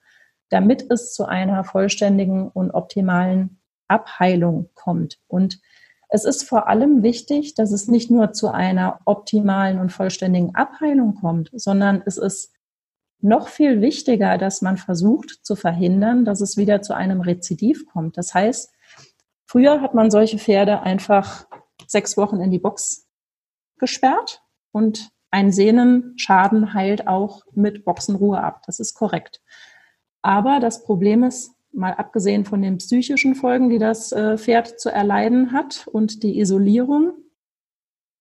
damit 0.49 0.91
es 0.91 1.13
zu 1.13 1.23
einer 1.23 1.63
vollständigen 1.63 2.49
und 2.49 2.71
optimalen 2.71 3.61
Abheilung 3.87 4.69
kommt. 4.73 5.19
Und 5.29 5.61
es 6.09 6.25
ist 6.25 6.43
vor 6.43 6.67
allem 6.67 7.01
wichtig, 7.01 7.53
dass 7.53 7.71
es 7.71 7.87
nicht 7.87 8.11
nur 8.11 8.33
zu 8.33 8.49
einer 8.49 8.99
optimalen 9.05 9.79
und 9.79 9.93
vollständigen 9.93 10.53
Abheilung 10.53 11.15
kommt, 11.15 11.49
sondern 11.53 12.03
es 12.05 12.17
ist 12.17 12.51
noch 13.21 13.47
viel 13.47 13.79
wichtiger, 13.79 14.37
dass 14.37 14.61
man 14.61 14.75
versucht 14.75 15.39
zu 15.43 15.55
verhindern, 15.55 16.25
dass 16.25 16.41
es 16.41 16.57
wieder 16.57 16.81
zu 16.81 16.93
einem 16.93 17.21
Rezidiv 17.21 17.85
kommt. 17.85 18.17
Das 18.17 18.33
heißt, 18.33 18.73
früher 19.45 19.79
hat 19.79 19.93
man 19.93 20.11
solche 20.11 20.39
Pferde 20.39 20.81
einfach 20.81 21.47
sechs 21.87 22.17
Wochen 22.17 22.41
in 22.41 22.51
die 22.51 22.59
Box 22.59 23.07
gesperrt 23.77 24.41
und 24.71 25.11
ein 25.31 25.51
Sehnenschaden 25.51 26.73
heilt 26.73 27.07
auch 27.07 27.43
mit 27.53 27.85
Boxenruhe 27.85 28.41
ab. 28.41 28.63
Das 28.65 28.79
ist 28.79 28.93
korrekt. 28.93 29.41
Aber 30.21 30.59
das 30.59 30.83
Problem 30.83 31.23
ist, 31.23 31.51
mal 31.71 31.93
abgesehen 31.93 32.45
von 32.45 32.61
den 32.61 32.77
psychischen 32.77 33.35
Folgen, 33.35 33.69
die 33.69 33.77
das 33.77 34.11
äh, 34.11 34.37
Pferd 34.37 34.79
zu 34.79 34.89
erleiden 34.89 35.51
hat 35.51 35.87
und 35.87 36.23
die 36.23 36.39
Isolierung, 36.39 37.13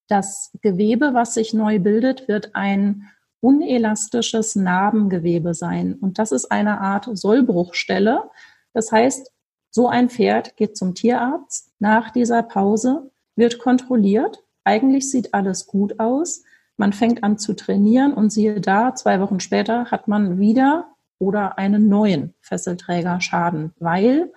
das 0.07 0.57
Gewebe, 0.63 1.15
was 1.15 1.35
sich 1.35 1.55
neu 1.55 1.79
bildet, 1.79 2.29
wird 2.29 2.55
ein 2.55 3.09
unelastisches 3.41 4.57
Narbengewebe 4.57 5.55
sein. 5.55 5.95
Und 5.95 6.19
das 6.19 6.33
ist 6.33 6.51
eine 6.51 6.81
Art 6.81 7.09
Sollbruchstelle. 7.13 8.31
Das 8.73 8.91
heißt, 8.91 9.33
so 9.71 9.89
ein 9.89 10.09
Pferd 10.09 10.57
geht 10.57 10.77
zum 10.77 10.95
Tierarzt 10.95 11.73
nach 11.79 12.11
dieser 12.11 12.43
Pause, 12.43 13.11
wird 13.37 13.59
kontrolliert. 13.59 14.43
Eigentlich 14.65 15.11
sieht 15.11 15.35
alles 15.35 15.67
gut 15.67 16.01
aus. 16.01 16.43
Man 16.79 16.93
fängt 16.93 17.25
an 17.25 17.39
zu 17.39 17.55
trainieren 17.55 18.15
und 18.15 18.31
siehe 18.31 18.61
da, 18.61 18.95
zwei 18.95 19.21
Wochen 19.21 19.41
später 19.41 19.87
hat 19.87 20.07
man 20.07 20.39
wieder 20.39 20.95
oder 21.19 21.59
einen 21.59 21.89
neuen 21.89 22.35
Fesselträgerschaden, 22.41 23.75
weil 23.81 24.33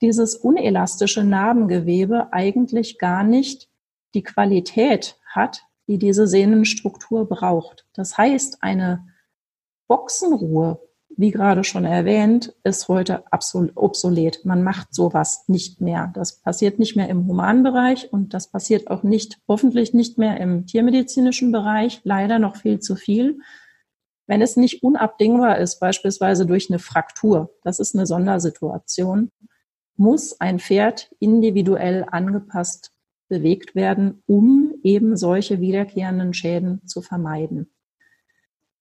dieses 0.00 0.34
unelastische 0.34 1.22
Narbengewebe 1.22 2.32
eigentlich 2.32 2.98
gar 2.98 3.22
nicht 3.22 3.68
die 4.14 4.24
Qualität 4.24 5.18
hat, 5.24 5.62
die 5.86 5.98
diese 5.98 6.26
Sehnenstruktur 6.26 7.28
braucht. 7.28 7.86
Das 7.94 8.18
heißt, 8.18 8.58
eine 8.60 9.06
Boxenruhe 9.86 10.80
wie 11.18 11.32
gerade 11.32 11.64
schon 11.64 11.84
erwähnt, 11.84 12.54
ist 12.62 12.86
heute 12.86 13.30
absolut 13.32 13.72
obsolet. 13.74 14.44
Man 14.44 14.62
macht 14.62 14.94
sowas 14.94 15.42
nicht 15.48 15.80
mehr. 15.80 16.12
Das 16.14 16.40
passiert 16.40 16.78
nicht 16.78 16.94
mehr 16.94 17.08
im 17.08 17.26
Humanbereich 17.26 18.12
und 18.12 18.34
das 18.34 18.52
passiert 18.52 18.88
auch 18.88 19.02
nicht, 19.02 19.36
hoffentlich 19.48 19.92
nicht 19.92 20.16
mehr 20.16 20.38
im 20.38 20.66
tiermedizinischen 20.66 21.50
Bereich. 21.50 22.00
Leider 22.04 22.38
noch 22.38 22.54
viel 22.54 22.78
zu 22.78 22.94
viel. 22.94 23.40
Wenn 24.28 24.42
es 24.42 24.56
nicht 24.56 24.84
unabdingbar 24.84 25.58
ist, 25.58 25.80
beispielsweise 25.80 26.46
durch 26.46 26.70
eine 26.70 26.78
Fraktur, 26.78 27.50
das 27.64 27.80
ist 27.80 27.96
eine 27.96 28.06
Sondersituation, 28.06 29.32
muss 29.96 30.40
ein 30.40 30.60
Pferd 30.60 31.10
individuell 31.18 32.06
angepasst 32.08 32.92
bewegt 33.28 33.74
werden, 33.74 34.22
um 34.26 34.72
eben 34.84 35.16
solche 35.16 35.60
wiederkehrenden 35.60 36.32
Schäden 36.32 36.86
zu 36.86 37.02
vermeiden. 37.02 37.72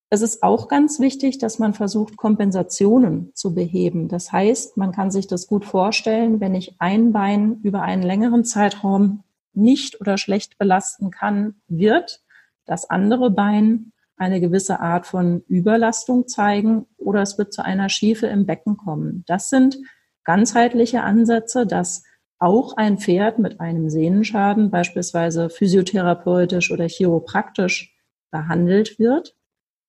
Es 0.09 0.21
ist 0.21 0.41
auch 0.41 0.69
ganz 0.69 1.01
wichtig, 1.01 1.37
dass 1.37 1.59
man 1.59 1.73
versucht, 1.73 2.15
Kompensationen 2.15 3.31
zu 3.33 3.53
beheben. 3.53 4.07
Das 4.07 4.31
heißt, 4.31 4.77
man 4.77 4.93
kann 4.93 5.11
sich 5.11 5.27
das 5.27 5.47
gut 5.47 5.65
vorstellen, 5.65 6.39
wenn 6.39 6.55
ich 6.55 6.75
ein 6.79 7.11
Bein 7.11 7.59
über 7.63 7.81
einen 7.81 8.03
längeren 8.03 8.45
Zeitraum 8.45 9.23
nicht 9.53 9.99
oder 9.99 10.17
schlecht 10.17 10.57
belasten 10.57 11.11
kann, 11.11 11.55
wird 11.67 12.21
das 12.65 12.89
andere 12.89 13.31
Bein 13.31 13.91
eine 14.15 14.39
gewisse 14.39 14.79
Art 14.79 15.05
von 15.05 15.43
Überlastung 15.47 16.27
zeigen 16.27 16.87
oder 16.97 17.21
es 17.21 17.37
wird 17.37 17.53
zu 17.53 17.63
einer 17.63 17.89
Schiefe 17.89 18.27
im 18.27 18.45
Becken 18.45 18.77
kommen. 18.77 19.23
Das 19.27 19.49
sind 19.49 19.77
ganzheitliche 20.23 21.03
Ansätze, 21.03 21.67
dass 21.67 22.03
auch 22.39 22.77
ein 22.77 22.97
Pferd 22.97 23.39
mit 23.39 23.59
einem 23.59 23.89
Sehnenschaden 23.89 24.69
beispielsweise 24.69 25.49
physiotherapeutisch 25.49 26.71
oder 26.71 26.87
chiropraktisch 26.87 27.95
behandelt 28.31 28.99
wird, 28.99 29.36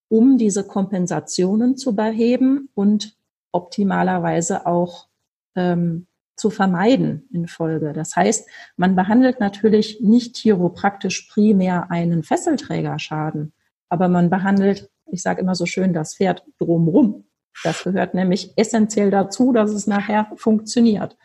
um 0.09 0.39
diese 0.39 0.67
Kompensationen 0.67 1.77
zu 1.77 1.95
beheben 1.95 2.69
und 2.75 3.17
optimalerweise 3.53 4.67
auch 4.67 5.09
ähm, 5.55 6.07
zu 6.37 6.51
vermeiden 6.51 7.29
in 7.33 7.49
Folge. 7.49 7.93
Das 7.93 8.15
heißt, 8.17 8.49
man 8.77 8.95
behandelt 8.95 9.41
natürlich 9.41 10.01
nicht 10.01 10.37
chiropraktisch 10.37 11.29
primär 11.31 11.91
einen 11.91 12.23
Fesselträgerschaden, 12.23 13.53
aber 13.89 14.09
man 14.09 14.31
behandelt, 14.31 14.91
ich 15.11 15.23
sage 15.23 15.41
immer 15.41 15.55
so 15.55 15.67
schön, 15.67 15.93
das 15.93 16.15
Pferd 16.15 16.45
drumrum. 16.59 17.25
Das 17.65 17.83
gehört 17.83 18.15
nämlich 18.15 18.53
essentiell 18.57 19.11
dazu, 19.11 19.53
dass 19.53 19.71
es 19.71 19.87
nachher 19.87 20.31
funktioniert. 20.37 21.17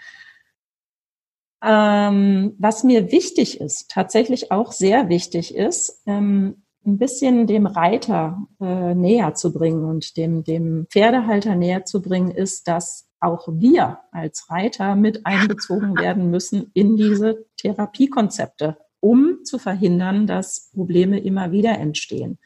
Ähm, 1.64 2.56
was 2.58 2.84
mir 2.84 3.12
wichtig 3.12 3.62
ist, 3.62 3.90
tatsächlich 3.92 4.52
auch 4.52 4.72
sehr 4.72 5.10
wichtig 5.10 5.56
ist, 5.56 6.02
ähm, 6.08 6.63
ein 6.86 6.98
bisschen 6.98 7.48
dem 7.48 7.66
Reiter 7.66 8.46
äh, 8.60 8.94
näher 8.94 9.34
zu 9.36 9.54
bringen 9.54 9.86
und 9.86 10.18
dem, 10.18 10.44
dem 10.44 10.88
Pferdehalter 10.90 11.56
näher 11.56 11.86
zu 11.86 12.02
bringen, 12.02 12.32
ist, 12.32 12.68
dass 12.68 13.08
auch 13.20 13.48
wir 13.48 14.00
als 14.12 14.50
Reiter 14.50 14.96
mit 14.96 15.26
einbezogen 15.26 15.98
werden 16.00 16.30
müssen 16.30 16.72
in 16.74 16.98
diese 16.98 17.46
Therapiekonzepte, 17.58 18.78
um 19.00 19.44
zu 19.44 19.60
verhindern, 19.60 20.28
dass 20.28 20.72
Probleme 20.74 21.20
immer 21.20 21.52
wieder 21.52 21.78
entstehen. 21.80 22.40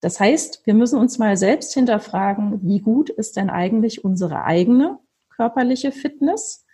Das 0.00 0.20
heißt, 0.20 0.66
wir 0.66 0.74
müssen 0.74 0.98
uns 0.98 1.18
mal 1.18 1.36
selbst 1.36 1.72
hinterfragen, 1.72 2.60
wie 2.62 2.80
gut 2.80 3.08
ist 3.08 3.36
denn 3.36 3.48
eigentlich 3.48 4.04
unsere 4.04 4.44
eigene 4.44 4.98
körperliche 5.30 5.92
Fitness 5.92 6.65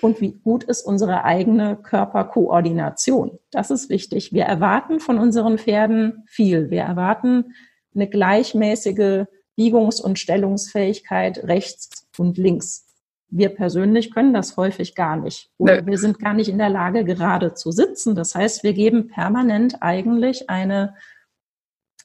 und 0.00 0.20
wie 0.20 0.32
gut 0.32 0.64
ist 0.64 0.82
unsere 0.82 1.24
eigene 1.24 1.76
Körperkoordination. 1.76 3.38
Das 3.50 3.70
ist 3.70 3.88
wichtig. 3.88 4.32
Wir 4.32 4.44
erwarten 4.44 5.00
von 5.00 5.18
unseren 5.18 5.58
Pferden 5.58 6.24
viel. 6.26 6.70
Wir 6.70 6.82
erwarten 6.82 7.54
eine 7.94 8.08
gleichmäßige 8.08 9.24
Biegungs- 9.56 10.00
und 10.00 10.18
Stellungsfähigkeit 10.18 11.44
rechts 11.44 12.06
und 12.18 12.38
links. 12.38 12.86
Wir 13.28 13.48
persönlich 13.48 14.12
können 14.12 14.34
das 14.34 14.56
häufig 14.56 14.94
gar 14.94 15.16
nicht. 15.16 15.50
Oder 15.58 15.82
nee. 15.82 15.92
wir 15.92 15.98
sind 15.98 16.18
gar 16.18 16.34
nicht 16.34 16.48
in 16.48 16.58
der 16.58 16.70
Lage, 16.70 17.04
gerade 17.04 17.54
zu 17.54 17.70
sitzen. 17.70 18.14
Das 18.14 18.34
heißt, 18.34 18.62
wir 18.62 18.74
geben 18.74 19.08
permanent 19.08 19.82
eigentlich 19.82 20.50
eine 20.50 20.94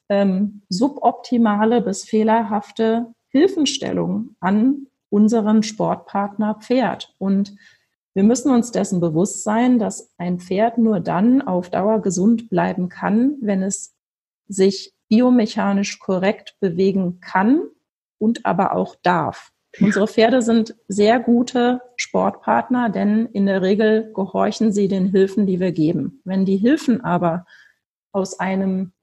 ähm, 0.10 0.62
suboptimale 0.70 1.82
bis 1.82 2.04
fehlerhafte 2.04 3.14
Hilfenstellung 3.30 4.36
an 4.40 4.88
unseren 5.10 5.64
Sportpartner 5.64 6.56
Pferd. 6.56 7.16
Und 7.18 7.56
wir 8.14 8.24
müssen 8.24 8.52
uns 8.52 8.72
dessen 8.72 9.00
bewusst 9.00 9.44
sein, 9.44 9.80
dass 9.80 10.14
ein 10.18 10.40
Pferd 10.40 10.78
nur 10.78 11.00
dann 11.00 11.42
auf 11.42 11.70
Dauer 11.70 12.02
gesund 12.02 12.50
bleiben 12.50 12.90
kann, 12.90 13.38
wenn 13.42 13.64
es 13.64 13.96
sich 14.48 14.94
biomechanisch 15.08 16.00
korrekt 16.00 16.56
bewegen 16.60 17.20
kann 17.20 17.64
und 18.18 18.46
aber 18.46 18.74
auch 18.74 18.96
darf. 19.02 19.52
Unsere 19.80 20.08
Pferde 20.08 20.42
sind 20.42 20.76
sehr 20.88 21.20
gute 21.20 21.82
Sportpartner, 21.96 22.90
denn 22.90 23.28
in 23.28 23.46
der 23.46 23.62
Regel 23.62 24.12
gehorchen 24.14 24.72
sie 24.72 24.88
den 24.88 25.08
Hilfen, 25.08 25.46
die 25.46 25.60
wir 25.60 25.72
geben. 25.72 26.22
Wenn 26.26 26.44
die 26.46 26.58
Hilfen 26.58 27.02
aber 27.02 27.46
aus 28.12 28.40
einem 28.40 28.94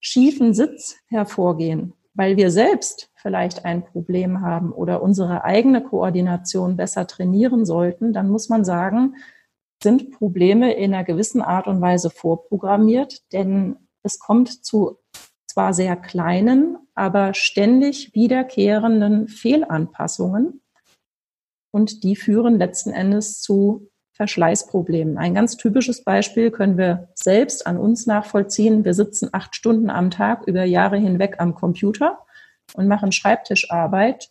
schiefen 0.00 0.54
Sitz 0.54 0.96
hervorgehen, 1.08 1.92
weil 2.16 2.36
wir 2.36 2.50
selbst 2.50 3.10
vielleicht 3.14 3.64
ein 3.64 3.84
Problem 3.84 4.40
haben 4.40 4.72
oder 4.72 5.02
unsere 5.02 5.44
eigene 5.44 5.82
Koordination 5.82 6.76
besser 6.76 7.06
trainieren 7.06 7.64
sollten, 7.66 8.12
dann 8.12 8.28
muss 8.28 8.48
man 8.48 8.64
sagen, 8.64 9.16
sind 9.82 10.10
Probleme 10.12 10.72
in 10.72 10.94
einer 10.94 11.04
gewissen 11.04 11.42
Art 11.42 11.66
und 11.66 11.80
Weise 11.80 12.10
vorprogrammiert, 12.10 13.32
denn 13.32 13.76
es 14.02 14.18
kommt 14.18 14.64
zu 14.64 14.98
zwar 15.46 15.74
sehr 15.74 15.96
kleinen, 15.96 16.76
aber 16.94 17.34
ständig 17.34 18.14
wiederkehrenden 18.14 19.28
Fehlanpassungen 19.28 20.62
und 21.70 22.02
die 22.02 22.16
führen 22.16 22.58
letzten 22.58 22.90
Endes 22.90 23.40
zu 23.40 23.88
Verschleißproblemen. 24.16 25.18
Ein 25.18 25.34
ganz 25.34 25.56
typisches 25.56 26.02
Beispiel 26.02 26.50
können 26.50 26.78
wir 26.78 27.08
selbst 27.14 27.66
an 27.66 27.76
uns 27.76 28.06
nachvollziehen. 28.06 28.84
Wir 28.84 28.94
sitzen 28.94 29.28
acht 29.32 29.54
Stunden 29.54 29.90
am 29.90 30.10
Tag 30.10 30.46
über 30.46 30.64
Jahre 30.64 30.96
hinweg 30.96 31.36
am 31.38 31.54
Computer 31.54 32.18
und 32.74 32.88
machen 32.88 33.12
Schreibtischarbeit 33.12 34.30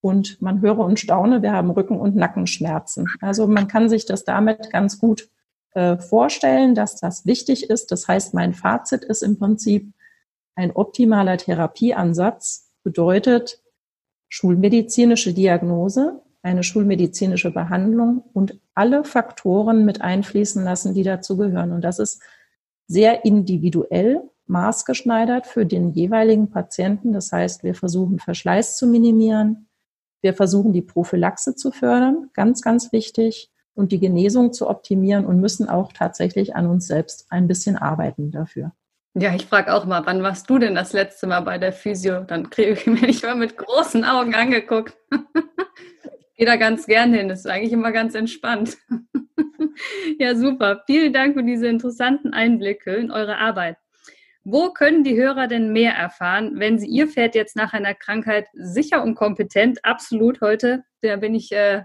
und 0.00 0.40
man 0.40 0.60
höre 0.60 0.78
und 0.78 1.00
staune, 1.00 1.42
wir 1.42 1.52
haben 1.52 1.70
Rücken- 1.70 1.98
und 1.98 2.14
Nackenschmerzen. 2.14 3.08
Also 3.20 3.48
man 3.48 3.66
kann 3.66 3.88
sich 3.88 4.06
das 4.06 4.24
damit 4.24 4.70
ganz 4.70 5.00
gut 5.00 5.28
äh, 5.74 5.96
vorstellen, 5.96 6.76
dass 6.76 6.96
das 6.96 7.26
wichtig 7.26 7.68
ist. 7.68 7.90
Das 7.90 8.06
heißt, 8.06 8.32
mein 8.32 8.54
Fazit 8.54 9.02
ist 9.04 9.22
im 9.22 9.38
Prinzip, 9.38 9.92
ein 10.54 10.70
optimaler 10.70 11.36
Therapieansatz 11.36 12.70
bedeutet 12.82 13.60
schulmedizinische 14.28 15.34
Diagnose, 15.34 16.22
eine 16.46 16.62
schulmedizinische 16.62 17.50
Behandlung 17.50 18.22
und 18.32 18.58
alle 18.74 19.02
Faktoren 19.02 19.84
mit 19.84 20.00
einfließen 20.00 20.62
lassen, 20.62 20.94
die 20.94 21.02
dazugehören. 21.02 21.72
Und 21.72 21.82
das 21.82 21.98
ist 21.98 22.22
sehr 22.86 23.24
individuell 23.24 24.22
maßgeschneidert 24.46 25.48
für 25.48 25.66
den 25.66 25.90
jeweiligen 25.90 26.50
Patienten. 26.50 27.12
Das 27.12 27.32
heißt, 27.32 27.64
wir 27.64 27.74
versuchen 27.74 28.20
Verschleiß 28.20 28.76
zu 28.76 28.86
minimieren. 28.86 29.66
Wir 30.22 30.34
versuchen 30.34 30.72
die 30.72 30.82
Prophylaxe 30.82 31.56
zu 31.56 31.72
fördern, 31.72 32.30
ganz, 32.32 32.62
ganz 32.62 32.92
wichtig, 32.92 33.50
und 33.74 33.90
die 33.90 33.98
Genesung 33.98 34.52
zu 34.52 34.70
optimieren 34.70 35.26
und 35.26 35.40
müssen 35.40 35.68
auch 35.68 35.92
tatsächlich 35.92 36.54
an 36.54 36.66
uns 36.66 36.86
selbst 36.86 37.26
ein 37.28 37.48
bisschen 37.48 37.76
arbeiten 37.76 38.30
dafür. 38.30 38.72
Ja, 39.14 39.34
ich 39.34 39.46
frage 39.46 39.74
auch 39.74 39.84
mal, 39.84 40.06
wann 40.06 40.22
warst 40.22 40.48
du 40.48 40.58
denn 40.58 40.76
das 40.76 40.92
letzte 40.92 41.26
Mal 41.26 41.40
bei 41.40 41.58
der 41.58 41.72
Physio? 41.72 42.20
Dann 42.20 42.50
kriege 42.50 42.72
ich 42.72 42.86
mich 42.86 43.22
mal 43.22 43.34
mit 43.34 43.58
großen 43.58 44.04
Augen 44.04 44.34
angeguckt. 44.34 44.96
gehe 46.36 46.46
da 46.46 46.56
ganz 46.56 46.86
gerne 46.86 47.16
hin, 47.16 47.28
das 47.28 47.40
ist 47.40 47.46
eigentlich 47.46 47.72
immer 47.72 47.92
ganz 47.92 48.14
entspannt. 48.14 48.76
ja, 50.18 50.34
super. 50.34 50.82
Vielen 50.86 51.12
Dank 51.12 51.36
für 51.36 51.42
diese 51.42 51.66
interessanten 51.66 52.32
Einblicke 52.32 52.94
in 52.94 53.10
eure 53.10 53.38
Arbeit. 53.38 53.76
Wo 54.44 54.70
können 54.70 55.02
die 55.02 55.16
Hörer 55.16 55.48
denn 55.48 55.72
mehr 55.72 55.94
erfahren, 55.94 56.52
wenn 56.60 56.78
sie 56.78 56.86
ihr 56.86 57.08
Pferd 57.08 57.34
jetzt 57.34 57.56
nach 57.56 57.72
einer 57.72 57.94
Krankheit 57.94 58.46
sicher 58.52 59.02
und 59.02 59.16
kompetent, 59.16 59.84
absolut 59.84 60.40
heute, 60.40 60.84
da 61.02 61.16
bin 61.16 61.34
ich 61.34 61.50
äh, 61.50 61.82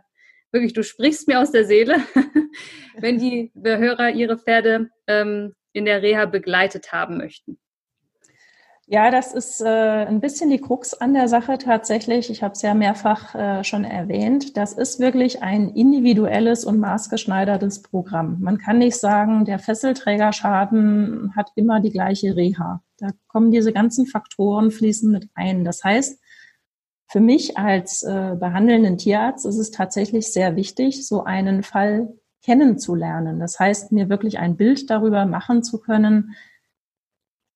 wirklich, 0.51 0.73
du 0.73 0.83
sprichst 0.83 1.27
mir 1.27 1.39
aus 1.39 1.51
der 1.51 1.65
Seele, 1.65 1.95
wenn 2.97 3.17
die 3.17 3.51
Hörer 3.55 4.11
ihre 4.11 4.37
Pferde 4.37 4.89
ähm, 5.07 5.55
in 5.73 5.85
der 5.85 6.03
Reha 6.03 6.25
begleitet 6.25 6.91
haben 6.91 7.17
möchten? 7.17 7.57
Ja, 8.93 9.09
das 9.09 9.33
ist 9.33 9.61
äh, 9.61 9.69
ein 9.69 10.19
bisschen 10.19 10.49
die 10.49 10.59
Krux 10.59 10.93
an 10.93 11.13
der 11.13 11.29
Sache 11.29 11.57
tatsächlich. 11.57 12.29
Ich 12.29 12.43
habe 12.43 12.51
es 12.51 12.61
ja 12.61 12.73
mehrfach 12.73 13.33
äh, 13.33 13.63
schon 13.63 13.85
erwähnt. 13.85 14.57
Das 14.57 14.73
ist 14.73 14.99
wirklich 14.99 15.41
ein 15.41 15.69
individuelles 15.69 16.65
und 16.65 16.77
maßgeschneidertes 16.77 17.83
Programm. 17.83 18.41
Man 18.41 18.57
kann 18.57 18.79
nicht 18.79 18.97
sagen, 18.97 19.45
der 19.45 19.59
Fesselträgerschaden 19.59 21.33
hat 21.37 21.53
immer 21.55 21.79
die 21.79 21.91
gleiche 21.91 22.35
Reha. 22.35 22.83
Da 22.97 23.11
kommen 23.29 23.49
diese 23.51 23.71
ganzen 23.71 24.07
Faktoren 24.07 24.71
fließen 24.71 25.09
mit 25.09 25.29
ein. 25.35 25.63
Das 25.63 25.85
heißt, 25.85 26.19
für 27.07 27.21
mich 27.21 27.57
als 27.57 28.03
äh, 28.03 28.35
behandelnden 28.37 28.97
Tierarzt 28.97 29.45
ist 29.45 29.57
es 29.57 29.71
tatsächlich 29.71 30.33
sehr 30.33 30.57
wichtig, 30.57 31.07
so 31.07 31.23
einen 31.23 31.63
Fall 31.63 32.13
kennenzulernen. 32.43 33.39
Das 33.39 33.57
heißt, 33.57 33.93
mir 33.93 34.09
wirklich 34.09 34.37
ein 34.37 34.57
Bild 34.57 34.89
darüber 34.89 35.25
machen 35.25 35.63
zu 35.63 35.79
können, 35.79 36.35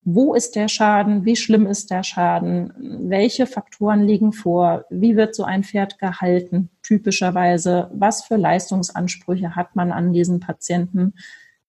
wo 0.08 0.36
ist 0.36 0.56
der 0.56 0.68
Schaden, 0.68 1.26
wie 1.26 1.36
schlimm 1.36 1.66
ist 1.66 1.90
der 1.90 2.04
Schaden, 2.04 2.72
welche 3.10 3.48
Faktoren 3.48 4.04
liegen 4.04 4.34
vor, 4.34 4.86
wie 4.92 5.16
wird 5.16 5.34
so 5.34 5.44
ein 5.44 5.64
Pferd 5.64 5.98
gehalten, 5.98 6.70
typischerweise, 6.84 7.90
was 7.92 8.24
für 8.24 8.36
Leistungsansprüche 8.38 9.56
hat 9.56 9.76
man 9.76 9.92
an 9.92 10.14
diesen 10.14 10.40
Patienten, 10.40 11.16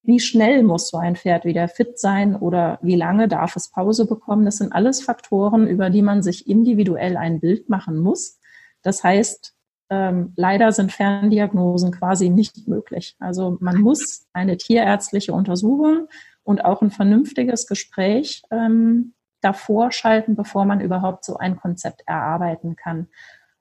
wie 0.03 0.21
schnell 0.21 0.63
muss 0.63 0.91
so 0.91 0.99
ein 0.99 1.17
Pferd 1.17 1.47
wieder 1.47 1.67
fit 1.67 1.99
sein 1.99 2.37
oder 2.37 2.79
wie 2.83 2.95
lange 2.95 3.27
darf 3.27 3.57
es 3.57 3.71
Pause 3.71 4.07
bekommen. 4.07 4.45
Das 4.45 4.59
sind 4.59 4.73
alles 4.73 5.01
Faktoren, 5.01 5.67
über 5.67 5.89
die 5.89 6.03
man 6.03 6.23
sich 6.23 6.47
individuell 6.47 7.17
ein 7.17 7.41
Bild 7.41 7.71
machen 7.71 7.97
muss. 7.97 8.39
Das 8.83 9.03
heißt, 9.03 9.55
ähm, 9.89 10.35
leider 10.37 10.73
sind 10.73 10.93
Ferndiagnosen 10.93 11.91
quasi 11.91 12.29
nicht 12.29 12.69
möglich. 12.69 13.17
Also 13.19 13.57
man 13.61 13.81
muss 13.81 14.27
eine 14.35 14.59
tierärztliche 14.59 15.33
Untersuchung 15.33 16.09
und 16.47 16.65
auch 16.65 16.81
ein 16.81 16.91
vernünftiges 16.91 17.67
Gespräch 17.67 18.43
ähm, 18.51 19.15
davor 19.41 19.91
schalten, 19.91 20.37
bevor 20.37 20.65
man 20.65 20.81
überhaupt 20.81 21.25
so 21.25 21.37
ein 21.37 21.57
Konzept 21.57 22.03
erarbeiten 22.07 22.77
kann. 22.77 23.09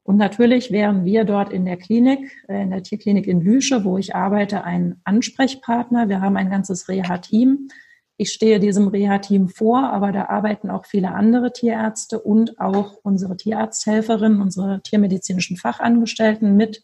Und 0.03 0.17
natürlich 0.17 0.71
wären 0.71 1.03
wir 1.03 1.23
dort 1.23 1.51
in 1.51 1.65
der 1.65 1.77
Klinik, 1.77 2.31
äh, 2.47 2.61
in 2.61 2.69
der 2.69 2.83
Tierklinik 2.83 3.25
in 3.25 3.41
Lüsche, 3.41 3.83
wo 3.83 3.97
ich 3.97 4.15
arbeite, 4.15 4.63
ein 4.63 5.01
Ansprechpartner. 5.03 6.09
Wir 6.09 6.21
haben 6.21 6.37
ein 6.37 6.51
ganzes 6.51 6.87
Reha-Team. 6.87 7.69
Ich 8.17 8.31
stehe 8.31 8.59
diesem 8.59 8.87
Reha-Team 8.87 9.49
vor, 9.49 9.89
aber 9.91 10.11
da 10.11 10.25
arbeiten 10.25 10.69
auch 10.69 10.85
viele 10.85 11.11
andere 11.11 11.51
Tierärzte 11.53 12.19
und 12.19 12.59
auch 12.59 12.97
unsere 13.01 13.35
Tierarzthelferinnen, 13.35 14.41
unsere 14.41 14.81
tiermedizinischen 14.83 15.57
Fachangestellten 15.57 16.55
mit. 16.55 16.83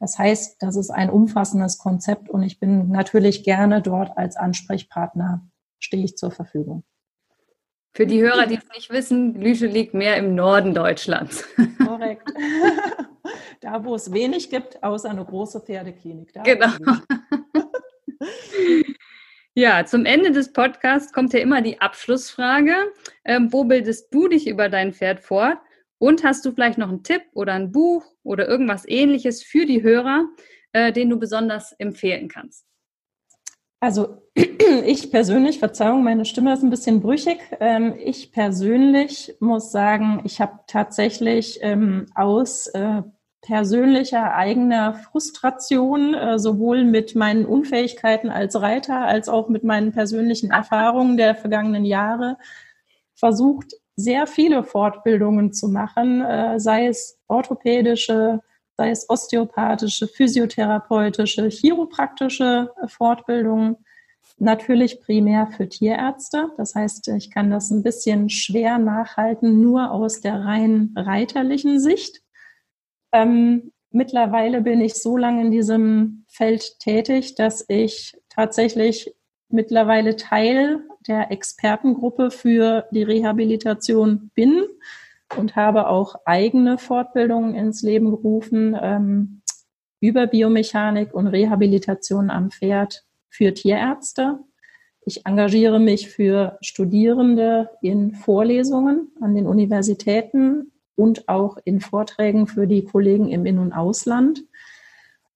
Das 0.00 0.18
heißt, 0.18 0.62
das 0.62 0.76
ist 0.76 0.90
ein 0.90 1.10
umfassendes 1.10 1.78
Konzept 1.78 2.28
und 2.30 2.42
ich 2.42 2.60
bin 2.60 2.90
natürlich 2.90 3.42
gerne 3.42 3.82
dort 3.82 4.16
als 4.16 4.36
Ansprechpartner, 4.36 5.48
stehe 5.80 6.04
ich 6.04 6.16
zur 6.16 6.30
Verfügung. 6.30 6.84
Für 7.92 8.06
die 8.06 8.20
Hörer, 8.20 8.46
die 8.46 8.54
es 8.54 8.68
nicht 8.74 8.90
wissen, 8.90 9.34
Lüsche 9.34 9.66
liegt 9.66 9.94
mehr 9.94 10.16
im 10.16 10.36
Norden 10.36 10.72
Deutschlands. 10.72 11.44
Korrekt. 11.84 12.30
da, 13.60 13.84
wo 13.84 13.94
es 13.96 14.12
wenig 14.12 14.50
gibt, 14.50 14.82
außer 14.84 15.10
eine 15.10 15.24
große 15.24 15.60
Pferdeklinik. 15.60 16.32
Da 16.32 16.42
genau. 16.42 16.68
ja, 19.54 19.84
zum 19.84 20.04
Ende 20.04 20.30
des 20.30 20.52
Podcasts 20.52 21.12
kommt 21.12 21.32
ja 21.32 21.40
immer 21.40 21.60
die 21.60 21.80
Abschlussfrage. 21.80 22.74
Ähm, 23.24 23.52
wo 23.52 23.64
bildest 23.64 24.14
du 24.14 24.28
dich 24.28 24.46
über 24.46 24.68
dein 24.68 24.92
Pferd 24.92 25.20
fort? 25.20 25.58
Und 25.98 26.24
hast 26.24 26.44
du 26.44 26.52
vielleicht 26.52 26.78
noch 26.78 26.88
einen 26.88 27.02
Tipp 27.02 27.22
oder 27.34 27.54
ein 27.54 27.72
Buch 27.72 28.04
oder 28.22 28.48
irgendwas 28.48 28.84
ähnliches 28.86 29.42
für 29.42 29.66
die 29.66 29.82
Hörer, 29.82 30.26
äh, 30.72 30.92
den 30.92 31.10
du 31.10 31.18
besonders 31.18 31.72
empfehlen 31.72 32.28
kannst? 32.28 32.64
Also 33.80 34.22
ich 34.84 35.10
persönlich, 35.10 35.58
Verzeihung, 35.58 36.02
meine 36.02 36.24
Stimme 36.24 36.52
ist 36.52 36.62
ein 36.62 36.70
bisschen 36.70 37.00
brüchig. 37.00 37.38
Ähm, 37.60 37.94
ich 37.98 38.32
persönlich 38.32 39.36
muss 39.40 39.70
sagen, 39.70 40.22
ich 40.24 40.40
habe 40.40 40.60
tatsächlich 40.66 41.58
ähm, 41.62 42.06
aus 42.14 42.66
äh, 42.68 43.02
persönlicher 43.40 44.34
eigener 44.34 44.94
Frustration, 44.94 46.14
äh, 46.14 46.38
sowohl 46.38 46.84
mit 46.84 47.14
meinen 47.14 47.46
Unfähigkeiten 47.46 48.30
als 48.30 48.60
Reiter 48.60 49.06
als 49.06 49.28
auch 49.28 49.48
mit 49.48 49.64
meinen 49.64 49.92
persönlichen 49.92 50.50
Erfahrungen 50.50 51.16
der 51.16 51.34
vergangenen 51.36 51.84
Jahre 51.84 52.36
versucht, 53.14 53.74
sehr 53.98 54.28
viele 54.28 54.62
Fortbildungen 54.62 55.52
zu 55.52 55.68
machen, 55.68 56.20
äh, 56.20 56.60
sei 56.60 56.86
es 56.86 57.18
orthopädische, 57.26 58.40
sei 58.76 58.90
es 58.90 59.10
osteopathische, 59.10 60.06
physiotherapeutische, 60.06 61.48
chiropraktische 61.48 62.70
Fortbildungen. 62.86 63.76
Natürlich 64.36 65.00
primär 65.00 65.48
für 65.48 65.68
Tierärzte. 65.68 66.52
Das 66.56 66.76
heißt, 66.76 67.08
ich 67.08 67.32
kann 67.32 67.50
das 67.50 67.72
ein 67.72 67.82
bisschen 67.82 68.30
schwer 68.30 68.78
nachhalten, 68.78 69.60
nur 69.60 69.90
aus 69.90 70.20
der 70.20 70.44
rein 70.44 70.94
reiterlichen 70.94 71.80
Sicht. 71.80 72.22
Ähm, 73.10 73.72
mittlerweile 73.90 74.60
bin 74.60 74.80
ich 74.80 74.94
so 74.94 75.16
lange 75.16 75.40
in 75.40 75.50
diesem 75.50 76.24
Feld 76.28 76.78
tätig, 76.78 77.34
dass 77.34 77.64
ich 77.66 78.16
tatsächlich 78.28 79.12
mittlerweile 79.48 80.16
Teil 80.16 80.80
der 81.06 81.30
Expertengruppe 81.30 82.30
für 82.30 82.86
die 82.90 83.02
Rehabilitation 83.02 84.30
bin 84.34 84.64
und 85.36 85.56
habe 85.56 85.88
auch 85.88 86.16
eigene 86.24 86.78
Fortbildungen 86.78 87.54
ins 87.54 87.82
Leben 87.82 88.10
gerufen 88.10 88.76
ähm, 88.80 89.42
über 90.00 90.26
Biomechanik 90.26 91.12
und 91.12 91.26
Rehabilitation 91.26 92.30
am 92.30 92.50
Pferd 92.50 93.04
für 93.28 93.52
Tierärzte. 93.52 94.38
Ich 95.04 95.26
engagiere 95.26 95.80
mich 95.80 96.08
für 96.08 96.58
Studierende 96.60 97.70
in 97.82 98.14
Vorlesungen 98.14 99.10
an 99.20 99.34
den 99.34 99.46
Universitäten 99.46 100.72
und 100.96 101.28
auch 101.28 101.56
in 101.64 101.80
Vorträgen 101.80 102.46
für 102.46 102.66
die 102.66 102.84
Kollegen 102.84 103.28
im 103.28 103.46
In- 103.46 103.58
und 103.58 103.72
Ausland. 103.72 104.44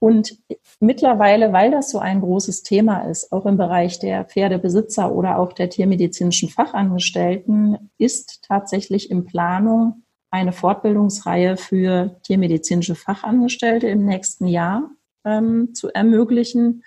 Und 0.02 0.36
mittlerweile, 0.80 1.52
weil 1.52 1.70
das 1.70 1.90
so 1.90 2.00
ein 2.00 2.22
großes 2.22 2.64
Thema 2.64 3.08
ist, 3.08 3.30
auch 3.30 3.46
im 3.46 3.56
Bereich 3.56 4.00
der 4.00 4.24
Pferdebesitzer 4.24 5.12
oder 5.12 5.38
auch 5.38 5.52
der 5.52 5.70
tiermedizinischen 5.70 6.48
Fachangestellten, 6.48 7.92
ist 7.98 8.42
tatsächlich 8.42 9.12
in 9.12 9.24
Planung 9.24 10.02
eine 10.28 10.50
Fortbildungsreihe 10.50 11.56
für 11.56 12.20
tiermedizinische 12.24 12.96
Fachangestellte 12.96 13.86
im 13.86 14.04
nächsten 14.04 14.48
Jahr 14.48 14.90
ähm, 15.24 15.72
zu 15.72 15.94
ermöglichen 15.94 16.82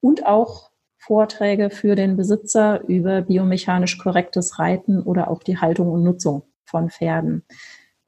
und 0.00 0.26
auch 0.26 0.72
Vorträge 0.98 1.70
für 1.70 1.94
den 1.94 2.16
Besitzer 2.16 2.82
über 2.88 3.22
biomechanisch 3.22 3.98
korrektes 3.98 4.58
Reiten 4.58 5.00
oder 5.00 5.30
auch 5.30 5.44
die 5.44 5.58
Haltung 5.58 5.92
und 5.92 6.02
Nutzung 6.02 6.42
von 6.64 6.90
Pferden. 6.90 7.44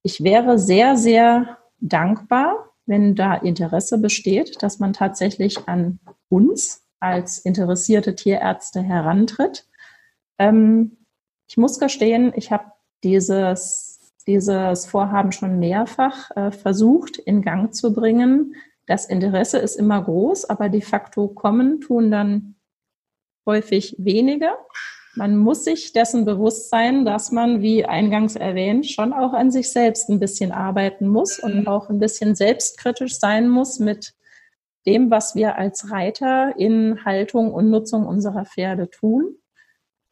Ich 0.03 0.25
wäre 0.25 0.59
sehr, 0.59 0.97
sehr 0.97 1.59
dankbar, 1.79 2.74
wenn 2.87 3.15
da 3.15 3.35
Interesse 3.35 3.99
besteht, 3.99 4.63
dass 4.63 4.79
man 4.79 4.93
tatsächlich 4.93 5.69
an 5.69 5.99
uns 6.29 6.83
als 7.01 7.39
interessierte 7.39 8.15
Tierärzte 8.15 8.83
herantritt. 8.83 9.67
Ähm, 10.39 10.97
ich 11.49 11.57
muss 11.57 11.79
gestehen, 11.79 12.33
ich 12.35 12.51
habe 12.51 12.73
dieses, 13.03 14.15
dieses 14.27 14.87
Vorhaben 14.87 15.33
schon 15.33 15.59
mehrfach 15.59 16.31
äh, 16.37 16.51
versucht 16.51 17.19
in 17.19 17.43
Gang 17.43 17.75
zu 17.75 17.93
bringen. 17.93 18.55
Das 18.87 19.07
Interesse 19.07 19.59
ist 19.59 19.77
immer 19.77 20.03
groß, 20.03 20.47
aber 20.47 20.69
de 20.69 20.81
facto 20.81 21.29
kommen 21.29 21.81
tun 21.81 22.11
dann 22.11 22.57
häufig 23.47 23.95
wenige. 23.99 24.51
Man 25.17 25.37
muss 25.37 25.65
sich 25.65 25.93
dessen 25.93 26.25
bewusst 26.25 26.71
sein, 26.71 27.05
dass 27.05 27.31
man, 27.31 27.63
wie 27.63 27.85
eingangs 27.85 28.35
erwähnt, 28.35 28.87
schon 28.87 29.13
auch 29.13 29.33
an 29.33 29.51
sich 29.51 29.71
selbst 29.71 30.09
ein 30.09 30.19
bisschen 30.19 30.51
arbeiten 30.51 31.07
muss 31.07 31.39
und 31.39 31.61
mhm. 31.61 31.69
auch 31.69 31.89
ein 31.89 32.01
bisschen 32.01 32.35
selbstkritisch 32.35 33.19
sein 33.19 33.49
muss 33.49 33.79
mit 33.79 34.15
dem, 34.87 35.11
was 35.11 35.35
wir 35.35 35.57
als 35.57 35.91
Reiter 35.91 36.55
in 36.59 37.05
Haltung 37.05 37.53
und 37.53 37.71
Nutzung 37.71 38.07
unserer 38.07 38.45
Pferde 38.45 38.91
tun. 38.91 39.37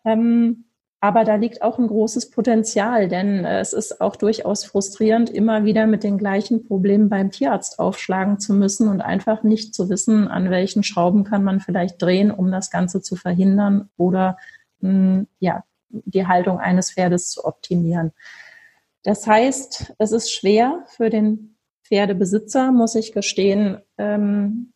Ähm, 0.04 0.64
aber 1.04 1.24
da 1.24 1.34
liegt 1.34 1.62
auch 1.62 1.80
ein 1.80 1.88
großes 1.88 2.30
Potenzial, 2.30 3.08
denn 3.08 3.44
äh, 3.44 3.58
es 3.58 3.72
ist 3.72 4.00
auch 4.00 4.14
durchaus 4.14 4.64
frustrierend, 4.64 5.30
immer 5.30 5.64
wieder 5.64 5.88
mit 5.88 6.04
den 6.04 6.16
gleichen 6.16 6.64
Problemen 6.64 7.08
beim 7.08 7.32
Tierarzt 7.32 7.80
aufschlagen 7.80 8.38
zu 8.38 8.54
müssen 8.54 8.86
und 8.86 9.00
einfach 9.00 9.42
nicht 9.42 9.74
zu 9.74 9.90
wissen, 9.90 10.28
an 10.28 10.48
welchen 10.48 10.84
Schrauben 10.84 11.24
kann 11.24 11.42
man 11.42 11.58
vielleicht 11.58 12.00
drehen, 12.00 12.30
um 12.30 12.52
das 12.52 12.70
Ganze 12.70 13.02
zu 13.02 13.16
verhindern 13.16 13.90
oder 13.96 14.36
ja, 15.38 15.64
die 15.88 16.26
Haltung 16.26 16.58
eines 16.58 16.92
Pferdes 16.92 17.30
zu 17.30 17.44
optimieren. 17.44 18.12
Das 19.04 19.26
heißt, 19.26 19.94
es 19.98 20.12
ist 20.12 20.32
schwer 20.32 20.84
für 20.88 21.10
den 21.10 21.56
Pferdebesitzer, 21.84 22.72
muss 22.72 22.94
ich 22.94 23.12
gestehen, 23.12 23.78
ähm, 23.98 24.72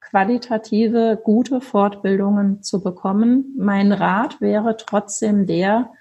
qualitative, 0.00 1.20
gute 1.22 1.60
Fortbildungen 1.60 2.62
zu 2.62 2.82
bekommen. 2.82 3.54
Mein 3.58 3.92
Rat 3.92 4.40
wäre 4.40 4.76
trotzdem 4.76 5.46
der, 5.46 5.92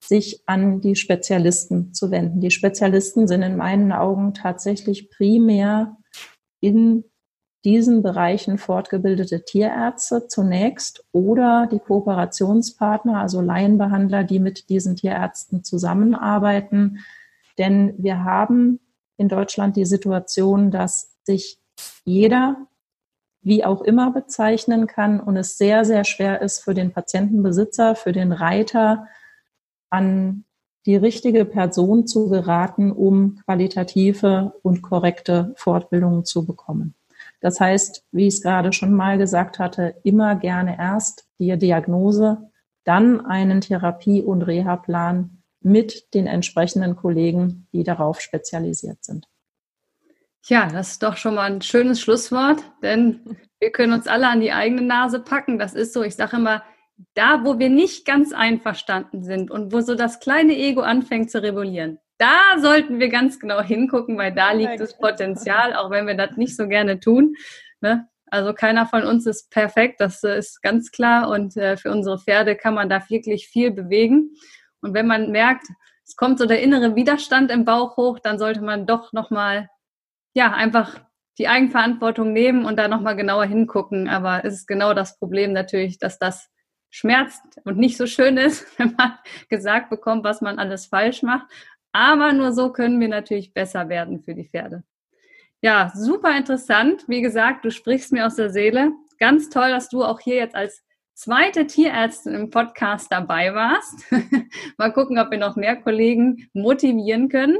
sich 0.00 0.42
an 0.46 0.80
die 0.80 0.96
Spezialisten 0.96 1.94
zu 1.94 2.10
wenden. 2.10 2.40
Die 2.40 2.50
Spezialisten 2.50 3.26
sind 3.26 3.42
in 3.42 3.56
meinen 3.56 3.90
Augen 3.90 4.34
tatsächlich 4.34 5.10
primär 5.10 5.96
in 6.60 7.04
diesen 7.64 8.02
Bereichen 8.02 8.58
fortgebildete 8.58 9.44
Tierärzte 9.44 10.28
zunächst 10.28 11.04
oder 11.12 11.66
die 11.70 11.78
Kooperationspartner, 11.78 13.18
also 13.18 13.40
Laienbehandler, 13.40 14.24
die 14.24 14.38
mit 14.38 14.68
diesen 14.68 14.96
Tierärzten 14.96 15.64
zusammenarbeiten. 15.64 16.98
Denn 17.56 17.94
wir 17.96 18.24
haben 18.24 18.80
in 19.16 19.28
Deutschland 19.28 19.76
die 19.76 19.86
Situation, 19.86 20.70
dass 20.70 21.16
sich 21.22 21.58
jeder 22.04 22.56
wie 23.40 23.64
auch 23.64 23.82
immer 23.82 24.10
bezeichnen 24.10 24.86
kann 24.86 25.20
und 25.20 25.36
es 25.36 25.58
sehr, 25.58 25.84
sehr 25.84 26.04
schwer 26.04 26.40
ist 26.40 26.60
für 26.60 26.74
den 26.74 26.92
Patientenbesitzer, 26.92 27.94
für 27.94 28.12
den 28.12 28.32
Reiter 28.32 29.06
an 29.90 30.44
die 30.86 30.96
richtige 30.96 31.44
Person 31.44 32.06
zu 32.06 32.28
geraten, 32.28 32.90
um 32.90 33.36
qualitative 33.44 34.54
und 34.62 34.82
korrekte 34.82 35.54
Fortbildungen 35.56 36.24
zu 36.24 36.44
bekommen. 36.44 36.94
Das 37.44 37.60
heißt, 37.60 38.06
wie 38.10 38.26
ich 38.26 38.36
es 38.36 38.42
gerade 38.42 38.72
schon 38.72 38.94
mal 38.94 39.18
gesagt 39.18 39.58
hatte, 39.58 39.96
immer 40.02 40.34
gerne 40.34 40.78
erst 40.78 41.28
die 41.38 41.54
Diagnose, 41.58 42.50
dann 42.84 43.26
einen 43.26 43.60
Therapie- 43.60 44.22
und 44.22 44.40
Reha-Plan 44.40 45.42
mit 45.60 46.14
den 46.14 46.26
entsprechenden 46.26 46.96
Kollegen, 46.96 47.68
die 47.74 47.84
darauf 47.84 48.22
spezialisiert 48.22 49.04
sind. 49.04 49.26
Ja, 50.46 50.70
das 50.70 50.92
ist 50.92 51.02
doch 51.02 51.18
schon 51.18 51.34
mal 51.34 51.52
ein 51.52 51.60
schönes 51.60 52.00
Schlusswort, 52.00 52.62
denn 52.82 53.36
wir 53.60 53.72
können 53.72 53.92
uns 53.92 54.06
alle 54.06 54.28
an 54.28 54.40
die 54.40 54.52
eigene 54.52 54.80
Nase 54.80 55.20
packen. 55.20 55.58
Das 55.58 55.74
ist 55.74 55.92
so, 55.92 56.02
ich 56.02 56.16
sage 56.16 56.38
immer, 56.38 56.62
da, 57.12 57.44
wo 57.44 57.58
wir 57.58 57.68
nicht 57.68 58.06
ganz 58.06 58.32
einverstanden 58.32 59.22
sind 59.22 59.50
und 59.50 59.70
wo 59.70 59.82
so 59.82 59.94
das 59.94 60.18
kleine 60.18 60.56
Ego 60.56 60.80
anfängt 60.80 61.30
zu 61.30 61.42
rebellieren, 61.42 61.98
da 62.18 62.58
sollten 62.58 63.00
wir 63.00 63.08
ganz 63.08 63.40
genau 63.40 63.60
hingucken, 63.60 64.16
weil 64.16 64.32
da 64.32 64.52
liegt 64.52 64.80
das 64.80 64.96
Potenzial, 64.96 65.74
auch 65.74 65.90
wenn 65.90 66.06
wir 66.06 66.14
das 66.14 66.36
nicht 66.36 66.56
so 66.56 66.68
gerne 66.68 67.00
tun. 67.00 67.34
Ne? 67.80 68.08
Also 68.26 68.52
keiner 68.52 68.86
von 68.86 69.04
uns 69.04 69.26
ist 69.26 69.50
perfekt, 69.50 70.00
das 70.00 70.22
ist 70.22 70.62
ganz 70.62 70.90
klar. 70.90 71.28
Und 71.28 71.56
äh, 71.56 71.76
für 71.76 71.90
unsere 71.90 72.18
Pferde 72.18 72.56
kann 72.56 72.74
man 72.74 72.88
da 72.88 73.02
wirklich 73.08 73.48
viel 73.48 73.70
bewegen. 73.70 74.34
Und 74.80 74.94
wenn 74.94 75.06
man 75.06 75.30
merkt, 75.30 75.66
es 76.06 76.16
kommt 76.16 76.38
so 76.38 76.46
der 76.46 76.60
innere 76.60 76.96
Widerstand 76.96 77.50
im 77.50 77.64
Bauch 77.64 77.96
hoch, 77.96 78.18
dann 78.18 78.38
sollte 78.38 78.60
man 78.60 78.86
doch 78.86 79.12
nochmal, 79.12 79.70
ja, 80.34 80.52
einfach 80.52 81.00
die 81.38 81.48
Eigenverantwortung 81.48 82.32
nehmen 82.32 82.64
und 82.64 82.76
da 82.76 82.88
nochmal 82.88 83.16
genauer 83.16 83.46
hingucken. 83.46 84.08
Aber 84.08 84.44
es 84.44 84.54
ist 84.54 84.66
genau 84.66 84.94
das 84.94 85.18
Problem 85.18 85.52
natürlich, 85.52 85.98
dass 85.98 86.18
das 86.18 86.50
schmerzt 86.90 87.42
und 87.64 87.76
nicht 87.76 87.96
so 87.96 88.06
schön 88.06 88.36
ist, 88.36 88.66
wenn 88.78 88.94
man 88.96 89.18
gesagt 89.48 89.90
bekommt, 89.90 90.24
was 90.24 90.40
man 90.40 90.58
alles 90.58 90.86
falsch 90.86 91.22
macht. 91.22 91.46
Aber 91.94 92.32
nur 92.32 92.52
so 92.52 92.72
können 92.72 92.98
wir 92.98 93.06
natürlich 93.06 93.54
besser 93.54 93.88
werden 93.88 94.20
für 94.20 94.34
die 94.34 94.48
Pferde. 94.48 94.82
Ja, 95.62 95.92
super 95.94 96.36
interessant. 96.36 97.04
Wie 97.06 97.22
gesagt, 97.22 97.64
du 97.64 97.70
sprichst 97.70 98.12
mir 98.12 98.26
aus 98.26 98.34
der 98.34 98.50
Seele. 98.50 98.90
Ganz 99.20 99.48
toll, 99.48 99.68
dass 99.68 99.90
du 99.90 100.02
auch 100.02 100.18
hier 100.18 100.34
jetzt 100.34 100.56
als 100.56 100.82
zweite 101.14 101.68
Tierärztin 101.68 102.34
im 102.34 102.50
Podcast 102.50 103.12
dabei 103.12 103.54
warst. 103.54 104.10
Mal 104.76 104.92
gucken, 104.92 105.20
ob 105.20 105.30
wir 105.30 105.38
noch 105.38 105.54
mehr 105.54 105.76
Kollegen 105.76 106.48
motivieren 106.52 107.28
können. 107.28 107.58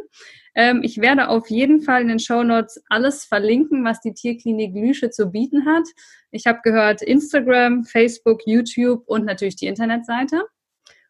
Ähm, 0.56 0.80
ich 0.82 1.00
werde 1.00 1.28
auf 1.28 1.48
jeden 1.48 1.82
Fall 1.82 2.02
in 2.02 2.08
den 2.08 2.18
Show 2.18 2.42
Notes 2.42 2.82
alles 2.88 3.24
verlinken, 3.24 3.84
was 3.84 4.00
die 4.00 4.14
Tierklinik 4.14 4.74
Lüsche 4.74 5.10
zu 5.10 5.30
bieten 5.30 5.64
hat. 5.64 5.86
Ich 6.32 6.46
habe 6.46 6.58
gehört 6.64 7.02
Instagram, 7.02 7.84
Facebook, 7.84 8.40
YouTube 8.46 9.04
und 9.06 9.26
natürlich 9.26 9.54
die 9.54 9.68
Internetseite. 9.68 10.42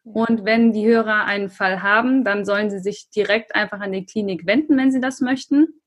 Und 0.05 0.45
wenn 0.45 0.71
die 0.71 0.85
Hörer 0.85 1.25
einen 1.25 1.49
Fall 1.49 1.81
haben, 1.81 2.23
dann 2.23 2.45
sollen 2.45 2.69
sie 2.69 2.79
sich 2.79 3.09
direkt 3.09 3.55
einfach 3.55 3.79
an 3.79 3.91
die 3.91 4.05
Klinik 4.05 4.45
wenden, 4.45 4.77
wenn 4.77 4.91
sie 4.91 5.01
das 5.01 5.19
möchten, 5.19 5.81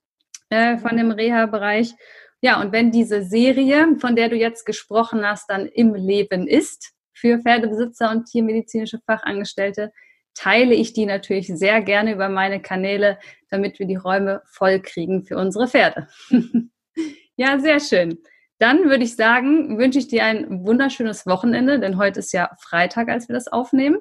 äh, 0.51 0.77
von 0.77 0.97
dem 0.97 1.13
Reha-Bereich. 1.13 1.95
Ja, 2.41 2.61
und 2.61 2.73
wenn 2.73 2.91
diese 2.91 3.23
Serie, 3.23 3.97
von 4.01 4.17
der 4.17 4.29
du 4.29 4.37
jetzt 4.37 4.67
gesprochen 4.67 5.25
hast, 5.25 5.49
dann 5.49 5.67
im 5.67 5.95
Leben 5.95 6.49
ist 6.49 6.93
für 7.13 7.39
Pferdebesitzer 7.39 8.11
und 8.11 8.27
tiermedizinische 8.27 8.99
Fachangestellte, 9.07 9.93
teile 10.35 10.75
ich 10.75 10.93
die 10.93 11.07
natürlich 11.07 11.47
sehr 11.47 11.81
gerne 11.81 12.13
über 12.13 12.29
meine 12.29 12.61
Kanäle, 12.61 13.19
damit 13.51 13.79
wir 13.79 13.87
die 13.87 13.97
Räume 13.97 14.43
voll 14.47 14.81
kriegen 14.81 15.25
für 15.25 15.37
unsere 15.37 15.69
Pferde. 15.69 16.09
ja, 17.37 17.59
sehr 17.59 17.81
schön. 17.81 18.19
Dann 18.59 18.85
würde 18.85 19.05
ich 19.05 19.17
sagen, 19.17 19.79
wünsche 19.79 19.99
ich 19.99 20.09
dir 20.09 20.25
ein 20.25 20.65
wunderschönes 20.65 21.27
Wochenende, 21.27 21.79
denn 21.79 21.97
heute 21.97 22.21
ist 22.21 22.33
ja 22.33 22.51
Freitag, 22.61 23.09
als 23.09 23.29
wir 23.29 23.35
das 23.35 23.49
aufnehmen. 23.49 23.99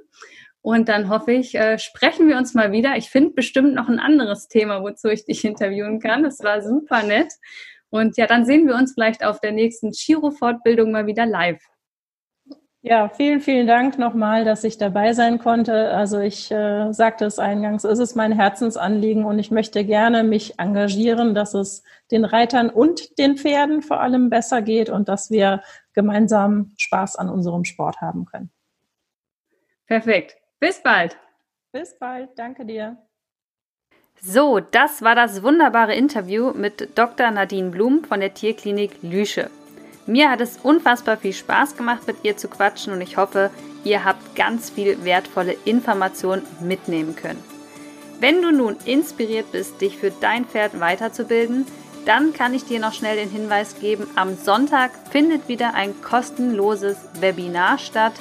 Und 0.62 0.90
dann 0.90 1.10
hoffe 1.10 1.32
ich, 1.32 1.56
äh, 1.56 1.78
sprechen 1.78 2.28
wir 2.28 2.38
uns 2.38 2.54
mal 2.54 2.72
wieder. 2.72 2.98
Ich 2.98 3.10
finde 3.10 3.32
bestimmt 3.32 3.74
noch 3.74 3.88
ein 3.88 4.00
anderes 4.00 4.48
Thema, 4.48 4.82
wozu 4.82 5.08
ich 5.10 5.26
dich 5.26 5.46
interviewen 5.46 6.00
kann. 6.00 6.24
Das 6.24 6.40
war 6.44 6.62
super 6.62 7.04
nett. 7.04 7.32
Und 7.90 8.18
ja, 8.18 8.28
dann 8.28 8.46
sehen 8.46 8.68
wir 8.68 8.76
uns 8.76 8.94
vielleicht 8.94 9.24
auf 9.24 9.40
der 9.40 9.52
nächsten 9.54 9.92
Chiro-Fortbildung 9.92 10.92
mal 10.92 11.06
wieder 11.06 11.26
live. 11.26 11.62
Ja, 12.90 13.10
vielen, 13.10 13.42
vielen 13.42 13.68
Dank 13.68 14.00
nochmal, 14.00 14.46
dass 14.46 14.64
ich 14.64 14.78
dabei 14.78 15.12
sein 15.12 15.40
konnte. 15.40 15.92
Also 15.92 16.20
ich 16.22 16.50
äh, 16.52 16.94
sagte 16.94 17.26
es 17.26 17.38
eingangs, 17.38 17.84
es 17.84 18.00
ist 18.00 18.16
mein 18.16 18.32
Herzensanliegen 18.32 19.26
und 19.26 19.40
ich 19.40 19.52
möchte 19.52 19.84
gerne 19.84 20.24
mich 20.24 20.58
engagieren, 20.58 21.36
dass 21.36 21.54
es 21.54 21.84
den 22.12 22.24
Reitern 22.24 22.70
und 22.70 23.20
den 23.20 23.36
Pferden 23.36 23.82
vor 23.82 24.00
allem 24.00 24.30
besser 24.30 24.62
geht 24.62 24.90
und 24.90 25.10
dass 25.10 25.30
wir 25.30 25.64
gemeinsam 25.92 26.72
Spaß 26.78 27.18
an 27.18 27.28
unserem 27.28 27.66
Sport 27.66 28.00
haben 28.00 28.24
können. 28.24 28.52
Perfekt. 29.86 30.38
Bis 30.62 30.82
bald. 30.82 31.18
Bis 31.74 32.00
bald. 32.00 32.30
Danke 32.40 32.64
dir. 32.64 32.96
So, 34.22 34.62
das 34.62 35.02
war 35.02 35.14
das 35.14 35.44
wunderbare 35.44 35.94
Interview 35.94 36.54
mit 36.54 36.98
Dr. 36.98 37.32
Nadine 37.32 37.70
Blum 37.70 38.06
von 38.06 38.22
der 38.22 38.34
Tierklinik 38.34 39.04
Lüsche. 39.04 39.50
Mir 40.08 40.32
hat 40.32 40.40
es 40.40 40.58
unfassbar 40.64 41.18
viel 41.18 41.34
Spaß 41.34 41.76
gemacht, 41.76 42.08
mit 42.08 42.24
ihr 42.24 42.38
zu 42.38 42.48
quatschen 42.48 42.94
und 42.94 43.02
ich 43.02 43.18
hoffe, 43.18 43.52
ihr 43.84 44.06
habt 44.06 44.36
ganz 44.36 44.70
viel 44.70 45.04
wertvolle 45.04 45.58
Informationen 45.66 46.44
mitnehmen 46.62 47.16
können. 47.16 47.44
Wenn 48.22 48.42
du 48.42 48.52
nun 48.52 48.78
inspiriert 48.86 49.52
bist, 49.52 49.82
dich 49.82 49.98
für 49.98 50.12
dein 50.12 50.46
Pferd 50.46 50.80
weiterzubilden, 50.80 51.68
dann 52.06 52.32
kann 52.32 52.54
ich 52.54 52.64
dir 52.64 52.80
noch 52.80 52.94
schnell 52.94 53.18
den 53.18 53.30
Hinweis 53.30 53.80
geben, 53.82 54.08
am 54.16 54.38
Sonntag 54.38 54.92
findet 55.12 55.50
wieder 55.50 55.74
ein 55.74 56.02
kostenloses 56.02 56.96
Webinar 57.20 57.78
statt 57.78 58.14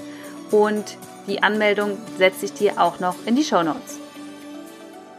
und 0.51 0.99
die 1.29 1.45
Anmeldung 1.45 1.97
setze 2.19 2.47
ich 2.47 2.53
dir 2.53 2.81
auch 2.81 2.99
noch 2.99 3.15
in 3.27 3.37
die 3.37 3.45
Show 3.45 3.63
Notes. 3.63 4.01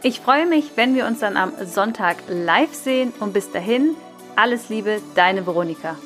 Ich 0.02 0.20
freue 0.20 0.46
mich, 0.46 0.72
wenn 0.76 0.94
wir 0.94 1.06
uns 1.06 1.20
dann 1.20 1.38
am 1.38 1.52
Sonntag 1.64 2.18
live 2.28 2.74
sehen 2.74 3.14
und 3.20 3.32
bis 3.32 3.50
dahin 3.50 3.96
alles 4.36 4.68
Liebe, 4.68 5.00
deine 5.14 5.46
Veronika. 5.46 5.96